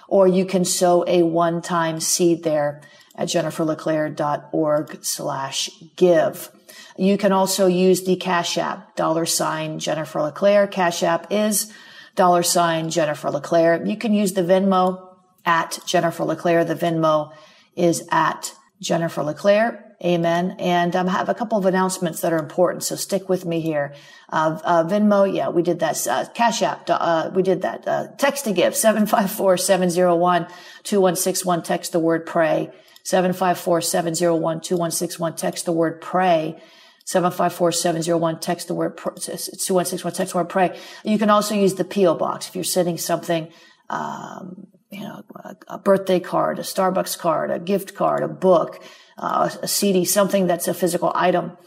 or 0.07 0.27
you 0.27 0.45
can 0.45 0.63
sow 0.65 1.03
a 1.07 1.23
one-time 1.23 1.99
seed 1.99 2.43
there 2.43 2.81
at 3.15 3.27
jenniferleclaire.org 3.27 5.03
slash 5.03 5.69
give. 5.95 6.49
You 6.97 7.17
can 7.17 7.31
also 7.31 7.67
use 7.67 8.03
the 8.03 8.15
Cash 8.15 8.57
App, 8.57 8.95
dollar 8.95 9.25
sign 9.25 9.79
Jennifer 9.79 10.21
LeClaire. 10.21 10.67
Cash 10.67 11.03
App 11.03 11.27
is 11.29 11.71
dollar 12.15 12.43
sign 12.43 12.89
Jennifer 12.89 13.29
LeClaire. 13.29 13.85
You 13.85 13.97
can 13.97 14.13
use 14.13 14.33
the 14.33 14.41
Venmo 14.41 15.15
at 15.45 15.79
Jennifer 15.85 16.23
LeClaire. 16.23 16.63
The 16.65 16.75
Venmo 16.75 17.33
is 17.75 18.07
at 18.11 18.53
Jennifer 18.79 19.23
LeClaire. 19.23 19.95
Amen. 20.05 20.55
And 20.59 20.95
um, 20.95 21.07
have 21.07 21.27
a 21.27 21.33
couple 21.33 21.57
of 21.57 21.65
announcements 21.65 22.21
that 22.21 22.31
are 22.31 22.37
important. 22.37 22.83
So 22.83 22.95
stick 22.95 23.27
with 23.29 23.45
me 23.45 23.61
here. 23.61 23.95
Uh, 24.29 24.59
uh, 24.63 24.83
Venmo, 24.83 25.33
yeah, 25.33 25.49
we 25.49 25.63
did 25.63 25.79
that. 25.79 26.07
Uh, 26.07 26.25
Cash 26.35 26.61
App, 26.61 26.87
uh, 26.87 27.31
we 27.33 27.41
did 27.41 27.63
that. 27.63 27.87
Uh, 27.87 28.09
text 28.17 28.45
to 28.45 28.53
give, 28.53 28.73
754-701-2161. 28.73 31.63
Text 31.63 31.93
the 31.93 31.99
word 31.99 32.27
pray. 32.27 32.69
754-701-2161. 33.05 35.35
Text 35.35 35.65
the 35.65 35.71
word 35.71 35.99
pray. 35.99 36.61
754-701. 37.07 38.41
Text 38.41 38.67
the 38.67 38.73
word, 38.73 38.97
2161. 38.97 40.13
Text 40.13 40.33
the 40.33 40.37
word 40.37 40.49
pray. 40.49 40.77
You 41.05 41.17
can 41.17 41.29
also 41.29 41.55
use 41.55 41.75
the 41.75 41.85
P.O. 41.85 42.15
box 42.15 42.49
if 42.49 42.55
you're 42.55 42.65
sending 42.65 42.97
something, 42.97 43.47
um, 43.89 44.67
you 44.89 45.01
know, 45.01 45.21
a, 45.67 45.77
birthday 45.77 46.19
card, 46.19 46.57
a 46.59 46.61
Starbucks 46.61 47.17
card, 47.17 47.49
a 47.51 47.59
gift 47.59 47.93
card, 47.93 48.23
a 48.23 48.27
book, 48.27 48.81
uh, 49.17 49.49
a 49.61 49.67
CD, 49.67 50.05
something 50.05 50.47
that's 50.47 50.67
a 50.67 50.73
physical 50.73 51.11
item. 51.13 51.57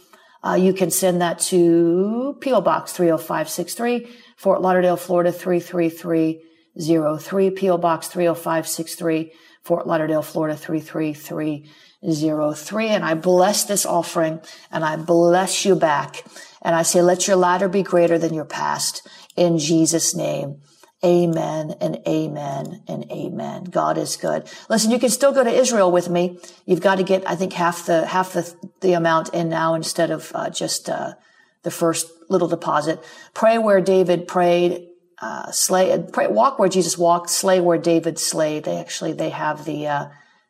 Uh, 0.43 0.55
you 0.55 0.73
can 0.73 0.91
send 0.91 1.21
that 1.21 1.39
to 1.39 2.35
P.O. 2.41 2.63
Box 2.63 2.93
30563, 2.93 4.09
Fort 4.37 4.63
Lauderdale, 4.63 4.97
Florida 4.97 5.31
33303, 5.33 7.51
P.O. 7.51 7.77
Box 7.77 8.09
30563, 8.09 9.33
Fort 9.63 9.87
Lauderdale, 9.87 10.23
Florida 10.23 10.57
33303. 10.57 12.89
And 12.89 13.05
I 13.05 13.13
bless 13.13 13.65
this 13.65 13.85
offering 13.85 14.41
and 14.71 14.83
I 14.83 14.97
bless 14.97 15.67
you 15.67 15.75
back. 15.75 16.25
And 16.63 16.75
I 16.75 16.81
say, 16.83 17.03
let 17.03 17.27
your 17.27 17.37
latter 17.37 17.69
be 17.69 17.83
greater 17.83 18.17
than 18.19 18.33
your 18.33 18.47
past 18.47 19.07
in 19.37 19.59
Jesus' 19.59 20.15
name. 20.15 20.63
Amen 21.03 21.77
and 21.81 21.99
amen 22.07 22.83
and 22.87 23.11
amen. 23.11 23.65
God 23.65 23.97
is 23.97 24.17
good. 24.17 24.47
Listen, 24.69 24.91
you 24.91 24.99
can 24.99 25.09
still 25.09 25.33
go 25.33 25.43
to 25.43 25.51
Israel 25.51 25.91
with 25.91 26.11
me. 26.11 26.39
You've 26.67 26.83
got 26.83 26.97
to 26.97 27.03
get, 27.03 27.27
I 27.27 27.37
think, 27.37 27.55
half 27.55 27.87
the 27.87 28.05
half 28.05 28.35
the 28.35 28.55
the 28.83 28.93
amount 28.93 29.33
in 29.33 29.49
now 29.49 29.73
instead 29.73 30.11
of 30.11 30.31
uh, 30.35 30.51
just 30.51 30.91
uh, 30.91 31.15
the 31.63 31.71
first 31.71 32.07
little 32.29 32.49
deposit. 32.49 33.03
Pray 33.33 33.57
where 33.57 33.81
David 33.81 34.29
prayed. 34.29 34.89
Uh, 35.23 35.51
slay, 35.51 36.05
pray, 36.13 36.27
walk 36.27 36.59
where 36.59 36.69
Jesus 36.69 36.99
walked. 36.99 37.31
Slay 37.31 37.61
where 37.61 37.79
David 37.79 38.19
slayed. 38.19 38.65
They 38.65 38.77
actually 38.77 39.15
they 39.15 39.31
have 39.31 39.65
the 39.65 39.87
uh, 39.87 40.09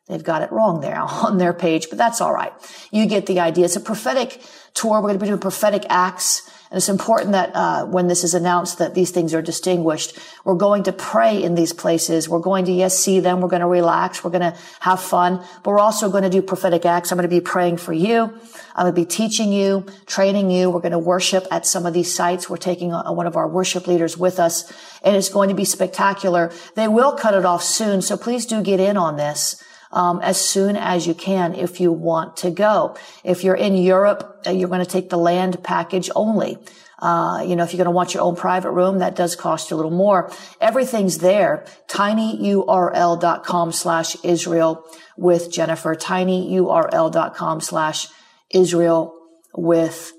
they've 0.09 0.23
got 0.23 0.41
it 0.41 0.51
wrong 0.51 0.81
there 0.81 0.99
on 1.01 1.37
their 1.37 1.53
page, 1.53 1.87
but 1.89 1.97
that's 1.97 2.19
all 2.19 2.33
right. 2.33 2.51
You 2.91 3.05
get 3.05 3.25
the 3.25 3.39
idea. 3.39 3.63
It's 3.63 3.77
a 3.77 3.79
prophetic 3.79 4.41
tour. 4.73 4.95
We're 4.95 5.07
going 5.07 5.19
to 5.19 5.19
be 5.19 5.27
doing 5.27 5.39
prophetic 5.39 5.85
acts. 5.87 6.49
And 6.71 6.77
it's 6.77 6.87
important 6.87 7.33
that 7.33 7.53
uh, 7.53 7.85
when 7.85 8.07
this 8.07 8.23
is 8.23 8.33
announced 8.33 8.77
that 8.77 8.95
these 8.95 9.11
things 9.11 9.33
are 9.33 9.41
distinguished, 9.41 10.17
we're 10.45 10.55
going 10.55 10.83
to 10.83 10.93
pray 10.93 11.43
in 11.43 11.53
these 11.53 11.73
places. 11.73 12.29
We're 12.29 12.39
going 12.39 12.63
to, 12.63 12.71
yes, 12.71 12.97
see 12.97 13.19
them. 13.19 13.41
We're 13.41 13.49
going 13.49 13.59
to 13.59 13.67
relax. 13.67 14.23
We're 14.23 14.31
going 14.31 14.53
to 14.53 14.57
have 14.79 15.01
fun, 15.01 15.45
but 15.63 15.71
we're 15.71 15.79
also 15.79 16.09
going 16.09 16.23
to 16.23 16.29
do 16.29 16.41
prophetic 16.41 16.85
acts. 16.85 17.11
I'm 17.11 17.17
going 17.17 17.29
to 17.29 17.35
be 17.35 17.41
praying 17.41 17.75
for 17.75 17.91
you. 17.91 18.33
I'm 18.73 18.85
going 18.85 18.95
to 18.95 19.01
be 19.01 19.05
teaching 19.05 19.51
you, 19.51 19.85
training 20.05 20.49
you. 20.49 20.69
We're 20.69 20.79
going 20.79 20.93
to 20.93 20.99
worship 20.99 21.45
at 21.51 21.65
some 21.65 21.85
of 21.85 21.93
these 21.93 22.13
sites. 22.13 22.49
We're 22.49 22.55
taking 22.55 22.93
a, 22.93 23.11
one 23.11 23.27
of 23.27 23.35
our 23.35 23.49
worship 23.49 23.85
leaders 23.85 24.17
with 24.17 24.39
us 24.39 24.71
and 25.03 25.13
it's 25.13 25.27
going 25.27 25.49
to 25.49 25.55
be 25.55 25.65
spectacular. 25.65 26.53
They 26.75 26.87
will 26.87 27.17
cut 27.17 27.33
it 27.33 27.43
off 27.43 27.63
soon. 27.63 28.01
So 28.01 28.15
please 28.15 28.45
do 28.45 28.63
get 28.63 28.79
in 28.79 28.95
on 28.95 29.17
this 29.17 29.61
um, 29.91 30.19
as 30.21 30.39
soon 30.39 30.75
as 30.75 31.07
you 31.07 31.13
can 31.13 31.53
if 31.55 31.79
you 31.79 31.91
want 31.91 32.37
to 32.37 32.51
go. 32.51 32.95
If 33.23 33.43
you're 33.43 33.55
in 33.55 33.75
Europe, 33.75 34.41
uh, 34.47 34.51
you're 34.51 34.69
going 34.69 34.83
to 34.83 34.89
take 34.89 35.09
the 35.09 35.17
land 35.17 35.63
package 35.63 36.09
only. 36.15 36.57
Uh, 36.99 37.43
you 37.45 37.55
know, 37.55 37.63
if 37.63 37.73
you're 37.73 37.77
going 37.77 37.85
to 37.85 37.91
want 37.91 38.13
your 38.13 38.21
own 38.21 38.35
private 38.35 38.71
room, 38.71 38.99
that 38.99 39.15
does 39.15 39.35
cost 39.35 39.71
you 39.71 39.75
a 39.75 39.77
little 39.77 39.91
more. 39.91 40.31
Everything's 40.59 41.17
there. 41.17 41.65
tinyurl.com 41.87 43.71
slash 43.71 44.15
Israel 44.23 44.85
with 45.17 45.51
Jennifer. 45.51 45.95
tinyurl.com 45.95 47.61
slash 47.61 48.07
Israel 48.51 49.15
with 49.55 50.13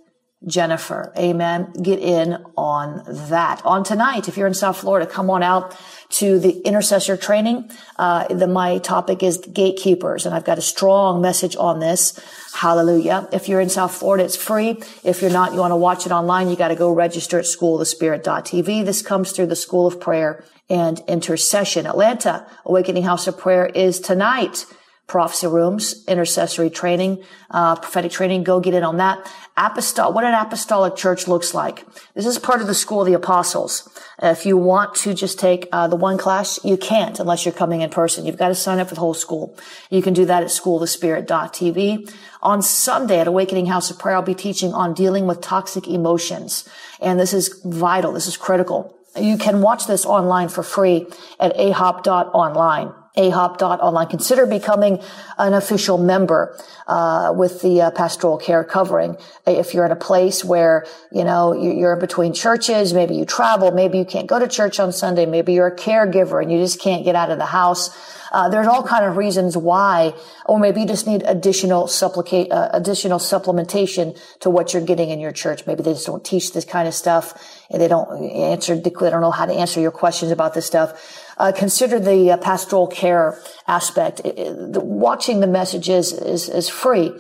Jennifer. 0.47 1.13
Amen. 1.17 1.73
Get 1.81 1.99
in 1.99 2.45
on 2.57 3.03
that. 3.29 3.65
On 3.65 3.85
tonight, 3.85 4.29
if 4.29 4.37
you're 4.37 4.47
in 4.47 4.55
South 4.55 4.79
Florida, 4.79 5.07
come 5.07 5.31
on 5.31 5.43
out 5.43 5.77
to 6.11 6.39
the 6.39 6.61
intercessor 6.61 7.17
training. 7.17 7.71
Uh, 7.97 8.27
the, 8.29 8.47
my 8.47 8.79
topic 8.79 9.23
is 9.23 9.39
gatekeepers, 9.39 10.27
and 10.27 10.35
I've 10.35 10.45
got 10.45 10.59
a 10.59 10.63
strong 10.63 11.23
message 11.23 11.57
on 11.57 11.81
this. 11.81 12.19
Hallelujah. 12.55 13.29
If 13.33 13.49
you're 13.49 13.61
in 13.61 13.71
South 13.71 13.95
Florida, 13.95 14.25
it's 14.25 14.37
free. 14.37 14.81
If 15.05 15.23
you're 15.23 15.31
not, 15.31 15.53
you 15.53 15.61
want 15.61 15.73
to 15.73 15.77
watch 15.77 16.07
it 16.07 16.13
online, 16.13 16.49
you 16.49 16.57
got 16.57 16.69
to 16.69 16.77
go 16.77 16.93
register 16.93 17.39
at 17.39 17.45
schoolofthespirit.tv. 17.45 18.85
This 18.85 19.03
comes 19.03 19.33
through 19.33 19.47
the 19.47 19.57
School 19.57 19.87
of 19.87 20.01
Prayer 20.01 20.45
and 20.69 21.01
Intercession. 21.09 21.87
Atlanta, 21.87 22.47
Awakening 22.65 23.05
House 23.05 23.27
of 23.27 23.39
Prayer 23.39 23.67
is 23.67 24.01
tonight 24.01 24.67
prophecy 25.07 25.47
rooms, 25.47 26.05
intercessory 26.07 26.71
training, 26.71 27.23
uh, 27.51 27.77
prophetic 27.77 28.13
training. 28.13 28.45
Go 28.45 28.61
get 28.61 28.73
in 28.73 28.83
on 28.83 28.97
that. 28.97 29.31
Apostolic, 29.57 30.15
what 30.15 30.25
an 30.25 30.33
apostolic 30.33 30.97
church 30.97 31.29
looks 31.29 31.53
like. 31.53 31.85
This 32.15 32.25
is 32.25 32.39
part 32.39 32.63
of 32.63 32.67
the 32.67 32.75
school 32.75 33.03
of 33.03 33.07
the 33.07 33.13
apostles. 33.13 33.89
If 34.23 34.47
you 34.47 34.57
want 34.57 34.95
to 34.97 35.13
just 35.13 35.39
take 35.39 35.69
uh, 35.71 35.89
the 35.89 35.97
one 35.97 36.17
class, 36.17 36.59
you 36.65 36.79
can't 36.79 37.21
unless 37.21 37.45
you're 37.45 37.53
coming 37.53 37.83
in 37.83 37.91
person. 37.91 38.25
You've 38.25 38.39
got 38.39 38.49
to 38.49 38.55
sign 38.55 38.79
up 38.79 38.89
for 38.89 38.95
the 38.95 39.01
whole 39.01 39.13
school. 39.13 39.55
You 39.91 40.01
can 40.01 40.15
do 40.15 40.25
that 40.25 40.43
at 40.43 40.49
schoolofthespirit.tv. 40.49 42.15
On 42.43 42.63
Sunday 42.63 43.21
at 43.21 43.27
Awakening 43.27 43.67
House 43.67 43.91
of 43.91 43.99
Prayer, 43.99 44.17
I'll 44.17 44.23
be 44.23 44.35
teaching 44.35 44.73
on 44.73 44.95
dealing 44.95 45.27
with 45.27 45.43
toxic 45.43 45.87
emotions. 45.87 46.67
And 47.01 47.21
this 47.21 47.35
is 47.35 47.61
vital. 47.65 48.13
This 48.13 48.27
is 48.27 48.39
critical. 48.39 48.97
You 49.21 49.37
can 49.37 49.61
watch 49.61 49.87
this 49.87 50.07
online 50.07 50.49
for 50.49 50.63
free 50.63 51.07
at 51.39 51.55
ahop.online 51.57 52.95
ahop.online. 53.17 54.09
Consider 54.09 54.47
becoming 54.47 55.01
an 55.39 55.55
official 55.55 55.99
member 55.99 56.57
uh, 56.87 57.33
with 57.37 57.61
the 57.63 57.83
uh, 57.83 57.91
pastoral 57.91 58.39
care 58.39 58.65
covering. 58.65 59.17
If 59.47 59.75
you're 59.75 59.85
in 59.85 59.93
a 59.93 59.97
place 59.97 60.45
where 60.45 60.87
you 61.11 61.25
know 61.25 61.53
you're 61.53 61.95
in 61.95 62.01
between 62.01 62.33
churches, 62.33 62.93
maybe 62.93 63.15
you 63.15 63.25
travel, 63.25 63.71
maybe 63.71 63.99
you 63.99 64.05
can't 64.05 64.27
go 64.27 64.39
to 64.39 64.49
church 64.49 64.81
on 64.81 64.93
Sunday, 64.93 65.27
maybe 65.27 65.53
you're 65.53 65.69
a 65.69 65.77
caregiver 65.77 66.43
and 66.43 66.51
you 66.51 66.59
just 66.59 66.81
can't 66.81 67.05
get 67.05 67.15
out 67.15 67.31
of 67.31 67.39
the 67.39 67.47
house. 67.47 67.91
Uh, 68.33 68.49
there's 68.49 68.67
all 68.67 68.83
kind 68.83 69.05
of 69.05 69.19
reasons 69.19 69.59
why, 69.59 70.15
or 70.47 70.59
maybe 70.59 70.81
you 70.81 70.87
just 70.87 71.07
need 71.07 71.23
additional 71.27 71.87
supplicate, 71.87 72.51
uh, 72.51 72.71
additional 72.73 73.19
supplementation 73.19 74.19
to 74.41 74.49
what 74.49 74.73
you're 74.73 74.83
getting 74.83 75.11
in 75.11 75.21
your 75.21 75.33
church. 75.33 75.67
Maybe 75.67 75.83
they 75.83 75.93
just 75.93 76.07
don't 76.07 76.25
teach 76.25 76.55
this 76.55 76.65
kind 76.65 76.89
of 76.89 76.95
stuff, 76.95 77.63
and 77.69 77.81
they 77.81 77.89
don't 77.89 78.25
answer. 78.25 78.75
They 78.75 78.91
don't 78.91 79.21
know 79.21 79.31
how 79.31 79.45
to 79.45 79.53
answer 79.53 79.83
your 79.83 79.91
questions 79.91 80.33
about 80.33 80.55
this 80.55 80.65
stuff 80.65 81.22
uh, 81.43 81.51
consider 81.51 81.99
the 81.99 82.31
uh, 82.31 82.37
pastoral 82.37 82.87
care 82.87 83.37
aspect. 83.67 84.21
It, 84.21 84.39
it, 84.39 84.73
the, 84.75 84.81
watching 84.81 85.41
the 85.41 85.49
messages 85.49 86.13
is, 86.13 86.49
is 86.49 86.69
free, 86.69 87.13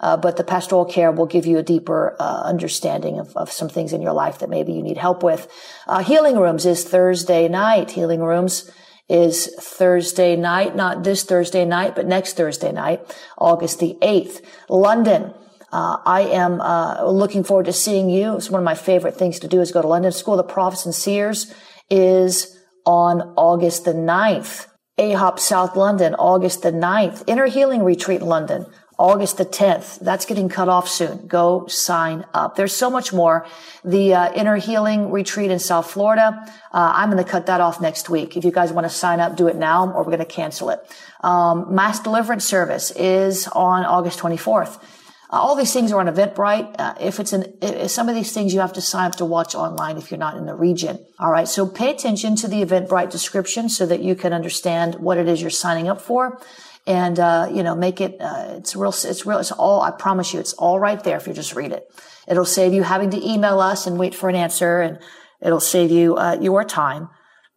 uh, 0.00 0.18
but 0.18 0.36
the 0.36 0.44
pastoral 0.44 0.84
care 0.84 1.10
will 1.10 1.24
give 1.24 1.46
you 1.46 1.56
a 1.56 1.62
deeper 1.62 2.14
uh, 2.20 2.42
understanding 2.42 3.18
of, 3.18 3.34
of, 3.38 3.50
some 3.50 3.70
things 3.70 3.94
in 3.94 4.02
your 4.02 4.12
life 4.12 4.40
that 4.40 4.50
maybe 4.50 4.74
you 4.74 4.82
need 4.82 4.98
help 4.98 5.22
with. 5.22 5.50
Uh, 5.86 6.04
healing 6.04 6.36
Rooms 6.36 6.66
is 6.66 6.84
Thursday 6.84 7.48
night. 7.48 7.92
Healing 7.92 8.20
Rooms 8.20 8.70
is 9.08 9.46
Thursday 9.58 10.36
night, 10.36 10.76
not 10.76 11.02
this 11.02 11.24
Thursday 11.24 11.64
night, 11.64 11.94
but 11.94 12.06
next 12.06 12.36
Thursday 12.36 12.72
night, 12.72 13.00
August 13.38 13.80
the 13.80 13.96
8th. 14.02 14.44
London. 14.68 15.32
Uh, 15.72 15.96
I 16.04 16.22
am 16.22 16.60
uh, 16.60 17.04
looking 17.04 17.44
forward 17.44 17.66
to 17.66 17.72
seeing 17.72 18.10
you. 18.10 18.36
It's 18.36 18.50
one 18.50 18.60
of 18.60 18.64
my 18.64 18.74
favorite 18.74 19.16
things 19.16 19.38
to 19.38 19.48
do 19.48 19.62
is 19.62 19.72
go 19.72 19.80
to 19.80 19.88
London. 19.88 20.12
School 20.12 20.38
of 20.38 20.46
the 20.46 20.52
Prophets 20.52 20.84
and 20.84 20.94
Seers 20.94 21.54
is 21.88 22.59
on 22.86 23.34
August 23.36 23.84
the 23.84 23.92
9th. 23.92 24.66
AHOP 24.98 25.38
South 25.38 25.76
London, 25.76 26.14
August 26.14 26.62
the 26.62 26.72
9th. 26.72 27.24
Inner 27.26 27.46
Healing 27.46 27.82
Retreat 27.82 28.20
London, 28.20 28.66
August 28.98 29.38
the 29.38 29.46
10th. 29.46 29.98
That's 30.00 30.26
getting 30.26 30.50
cut 30.50 30.68
off 30.68 30.86
soon. 30.88 31.26
Go 31.26 31.66
sign 31.68 32.26
up. 32.34 32.56
There's 32.56 32.76
so 32.76 32.90
much 32.90 33.10
more. 33.10 33.46
The 33.82 34.12
uh, 34.12 34.32
Inner 34.34 34.56
Healing 34.56 35.10
Retreat 35.10 35.50
in 35.50 35.58
South 35.58 35.90
Florida, 35.90 36.44
uh, 36.72 36.92
I'm 36.94 37.10
going 37.10 37.24
to 37.24 37.28
cut 37.28 37.46
that 37.46 37.62
off 37.62 37.80
next 37.80 38.10
week. 38.10 38.36
If 38.36 38.44
you 38.44 38.50
guys 38.50 38.72
want 38.72 38.84
to 38.84 38.90
sign 38.90 39.20
up, 39.20 39.36
do 39.36 39.48
it 39.48 39.56
now 39.56 39.90
or 39.90 40.02
we're 40.02 40.16
going 40.16 40.18
to 40.18 40.26
cancel 40.26 40.68
it. 40.68 40.80
Um, 41.22 41.74
Mass 41.74 42.00
Deliverance 42.00 42.44
Service 42.44 42.90
is 42.90 43.48
on 43.48 43.86
August 43.86 44.18
24th. 44.18 44.78
Uh, 45.32 45.36
all 45.36 45.54
these 45.54 45.72
things 45.72 45.92
are 45.92 46.00
on 46.00 46.06
Eventbrite. 46.06 46.74
Uh, 46.78 46.94
if 47.00 47.20
it's 47.20 47.32
an, 47.32 47.44
if 47.62 47.90
some 47.90 48.08
of 48.08 48.14
these 48.14 48.32
things 48.32 48.52
you 48.52 48.60
have 48.60 48.72
to 48.72 48.80
sign 48.80 49.06
up 49.06 49.16
to 49.16 49.24
watch 49.24 49.54
online 49.54 49.96
if 49.96 50.10
you're 50.10 50.18
not 50.18 50.36
in 50.36 50.46
the 50.46 50.54
region. 50.54 50.98
All 51.18 51.30
right. 51.30 51.46
So 51.46 51.66
pay 51.66 51.90
attention 51.90 52.34
to 52.36 52.48
the 52.48 52.64
Eventbrite 52.64 53.10
description 53.10 53.68
so 53.68 53.86
that 53.86 54.02
you 54.02 54.14
can 54.16 54.32
understand 54.32 54.96
what 54.96 55.18
it 55.18 55.28
is 55.28 55.40
you're 55.40 55.50
signing 55.50 55.88
up 55.88 56.00
for. 56.00 56.40
And, 56.86 57.20
uh, 57.20 57.48
you 57.52 57.62
know, 57.62 57.76
make 57.76 58.00
it, 58.00 58.16
uh, 58.20 58.54
it's 58.56 58.74
real, 58.74 58.90
it's 58.90 59.26
real, 59.26 59.38
it's 59.38 59.52
all, 59.52 59.82
I 59.82 59.92
promise 59.92 60.32
you, 60.34 60.40
it's 60.40 60.54
all 60.54 60.80
right 60.80 61.02
there 61.04 61.18
if 61.18 61.26
you 61.28 61.32
just 61.32 61.54
read 61.54 61.72
it. 61.72 61.84
It'll 62.26 62.44
save 62.44 62.72
you 62.72 62.82
having 62.82 63.10
to 63.10 63.24
email 63.24 63.60
us 63.60 63.86
and 63.86 63.98
wait 63.98 64.14
for 64.14 64.28
an 64.28 64.34
answer 64.34 64.80
and 64.80 64.98
it'll 65.40 65.60
save 65.60 65.90
you, 65.90 66.16
uh, 66.16 66.38
your 66.40 66.64
time, 66.64 67.08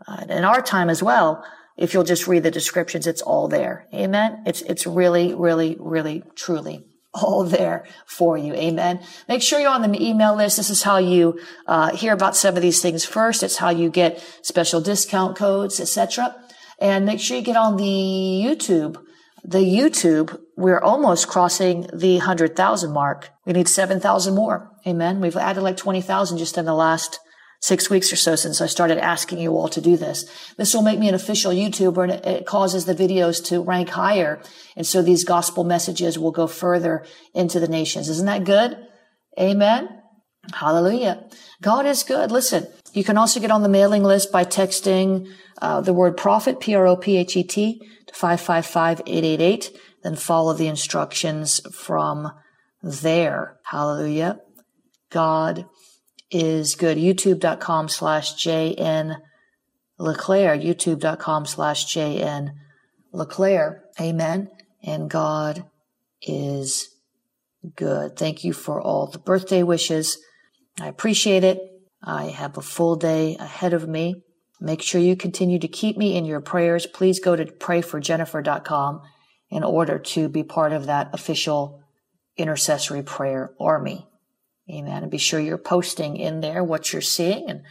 and 0.08 0.46
our 0.46 0.62
time 0.62 0.90
as 0.90 1.02
well. 1.02 1.44
if 1.76 1.94
you'll 1.94 2.04
just 2.04 2.28
read 2.28 2.44
the 2.44 2.52
descriptions, 2.52 3.08
it's 3.08 3.22
all 3.22 3.48
there. 3.48 3.88
Amen. 3.94 4.44
It's, 4.46 4.62
it's 4.62 4.86
really, 4.86 5.34
really, 5.34 5.76
really, 5.80 6.22
truly 6.36 6.86
all 7.14 7.44
there 7.44 7.86
for 8.06 8.38
you. 8.38 8.54
Amen. 8.54 9.00
Make 9.28 9.42
sure 9.42 9.60
you're 9.60 9.70
on 9.70 9.92
the 9.92 10.04
email 10.04 10.36
list. 10.36 10.58
This 10.58 10.70
is 10.70 10.84
how 10.84 10.98
you 10.98 11.40
uh, 11.68 11.96
hear 11.96 12.14
about 12.14 12.36
some 12.36 12.56
of 12.56 12.62
these 12.62 12.82
things 12.82 13.06
first. 13.06 13.44
It's 13.44 13.58
how 13.58 13.70
you 13.70 13.90
get 13.90 14.24
special 14.42 14.82
discount 14.82 15.36
codes, 15.36 15.80
etc. 15.80 16.36
And 16.80 17.06
make 17.06 17.20
sure 17.20 17.38
you 17.38 17.44
get 17.44 17.56
on 17.56 17.78
the 17.78 17.84
YouTube. 17.84 18.98
The 19.44 19.60
YouTube, 19.60 20.40
we're 20.56 20.80
almost 20.80 21.28
crossing 21.28 21.88
the 21.94 22.18
100,000 22.18 22.92
mark. 22.92 23.30
We 23.46 23.54
need 23.54 23.68
7,000 23.68 24.34
more. 24.34 24.72
Amen. 24.88 25.20
We've 25.20 25.36
added 25.36 25.62
like 25.62 25.78
20,000 25.78 26.38
just 26.38 26.58
in 26.58 26.66
the 26.66 26.74
last 26.74 27.20
six 27.64 27.90
weeks 27.90 28.12
or 28.12 28.18
so 28.18 28.36
since 28.36 28.60
I 28.60 28.66
started 28.66 28.98
asking 28.98 29.40
you 29.40 29.56
all 29.56 29.70
to 29.70 29.80
do 29.80 29.96
this. 29.96 30.26
This 30.58 30.74
will 30.74 30.82
make 30.82 31.00
me 31.00 31.08
an 31.08 31.16
official 31.16 31.54
YouTuber 31.54 32.04
and 32.04 32.26
it, 32.26 32.46
causes 32.46 32.84
the 32.84 32.94
videos 32.94 33.42
to 33.46 33.64
rank 33.64 33.88
higher. 33.88 34.42
And 34.76 34.86
so 34.86 35.02
these 35.02 35.24
gospel 35.24 35.64
messages 35.64 36.20
will 36.20 36.34
go 36.34 36.46
further 36.46 37.06
into 37.34 37.62
the 37.62 37.70
nations. 37.70 38.10
Isn't 38.10 38.26
that 38.26 38.44
good? 38.44 38.76
Amen. 39.40 39.88
Hallelujah. 40.54 41.24
God 41.62 41.86
is 41.86 42.04
good. 42.04 42.34
Listen, 42.34 42.68
you 42.92 43.06
can 43.06 43.18
also 43.18 43.40
get 43.40 43.50
on 43.50 43.64
the 43.64 43.70
mailing 43.70 44.04
list 44.04 44.30
by 44.30 44.44
texting 44.44 45.30
uh, 45.62 45.80
the 45.80 45.94
word 45.94 46.18
prophet, 46.18 46.60
P-R-O-P-H-E-T, 46.60 47.82
to 48.08 48.14
555-888. 48.14 49.70
Then 50.04 50.18
follow 50.18 50.52
the 50.52 50.68
instructions 50.68 51.62
from 51.74 52.30
there. 52.82 53.56
Hallelujah. 53.64 54.42
God 55.10 55.66
is 56.34 56.76
good. 56.76 56.98
YouTube.com 56.98 57.90
slash 57.90 58.34
JN 58.36 59.18
LeClaire. 59.98 60.58
YouTube.com 60.58 61.46
slash 61.46 61.94
JN 61.94 62.54
LeClaire. 63.12 63.84
Amen. 64.02 64.50
And 64.84 65.10
God 65.10 65.66
is 66.22 66.90
good. 67.76 68.18
Thank 68.18 68.44
you 68.44 68.54
for 68.54 68.82
all 68.82 69.08
the 69.08 69.20
birthday 69.20 69.64
wishes. 69.64 70.18
I 70.80 70.88
appreciate 70.88 71.44
it. 71.44 71.60
I 72.04 72.26
have 72.26 72.58
a 72.58 72.62
full 72.62 72.96
day 72.96 73.38
ahead 73.38 73.74
of 73.74 73.88
me. 73.88 74.24
Make 74.60 74.82
sure 74.82 75.00
you 75.00 75.16
continue 75.16 75.60
to 75.60 75.68
keep 75.68 75.98
me 75.98 76.18
in 76.18 76.26
your 76.26 76.42
prayers. 76.42 76.86
Please 76.86 77.20
go 77.20 77.36
to 77.36 77.46
prayforjennifer.com 77.46 79.02
in 79.50 79.64
order 79.64 80.00
to 80.00 80.30
be 80.30 80.44
part 80.44 80.74
of 80.74 80.86
that 80.86 81.10
official 81.14 81.82
intercessory 82.38 83.04
prayer 83.04 83.54
army. 83.60 84.08
Amen. 84.70 85.04
And 85.04 85.12
be 85.12 85.18
sure 85.18 85.40
you're 85.40 85.58
posting 85.58 86.18
in 86.18 86.42
there 86.42 86.64
what 86.64 86.94
you're 86.94 87.02
seeing 87.02 87.50
and 87.50 87.64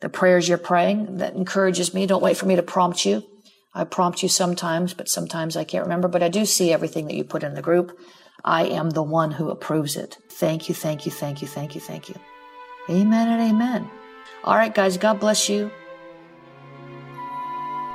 the 0.00 0.08
prayers 0.08 0.48
you're 0.48 0.58
praying. 0.58 1.18
That 1.18 1.34
encourages 1.34 1.94
me. 1.94 2.06
Don't 2.06 2.22
wait 2.22 2.36
for 2.36 2.46
me 2.46 2.56
to 2.56 2.62
prompt 2.62 3.06
you. 3.06 3.24
I 3.72 3.84
prompt 3.84 4.22
you 4.22 4.28
sometimes, 4.28 4.94
but 4.94 5.08
sometimes 5.08 5.56
I 5.56 5.64
can't 5.64 5.84
remember. 5.84 6.08
But 6.08 6.22
I 6.22 6.28
do 6.28 6.44
see 6.44 6.72
everything 6.72 7.06
that 7.06 7.14
you 7.14 7.24
put 7.24 7.42
in 7.42 7.54
the 7.54 7.62
group. 7.62 7.98
I 8.44 8.66
am 8.66 8.90
the 8.90 9.02
one 9.02 9.30
who 9.32 9.50
approves 9.50 9.96
it. 9.96 10.18
Thank 10.30 10.68
you, 10.68 10.74
thank 10.74 11.06
you, 11.06 11.12
thank 11.12 11.40
you, 11.40 11.48
thank 11.48 11.74
you, 11.74 11.80
thank 11.80 12.08
you. 12.08 12.14
Amen 12.90 13.28
and 13.28 13.50
amen. 13.50 13.90
All 14.44 14.56
right, 14.56 14.74
guys, 14.74 14.98
God 14.98 15.18
bless 15.18 15.48
you. 15.48 15.70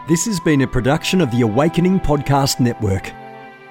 This 0.07 0.25
has 0.25 0.39
been 0.39 0.61
a 0.61 0.67
production 0.67 1.21
of 1.21 1.29
the 1.29 1.41
Awakening 1.41 1.99
Podcast 1.99 2.59
Network. 2.59 3.11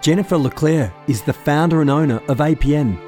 Jennifer 0.00 0.38
LeClaire 0.38 0.94
is 1.08 1.22
the 1.22 1.32
founder 1.32 1.80
and 1.80 1.90
owner 1.90 2.22
of 2.28 2.38
APN 2.38 3.07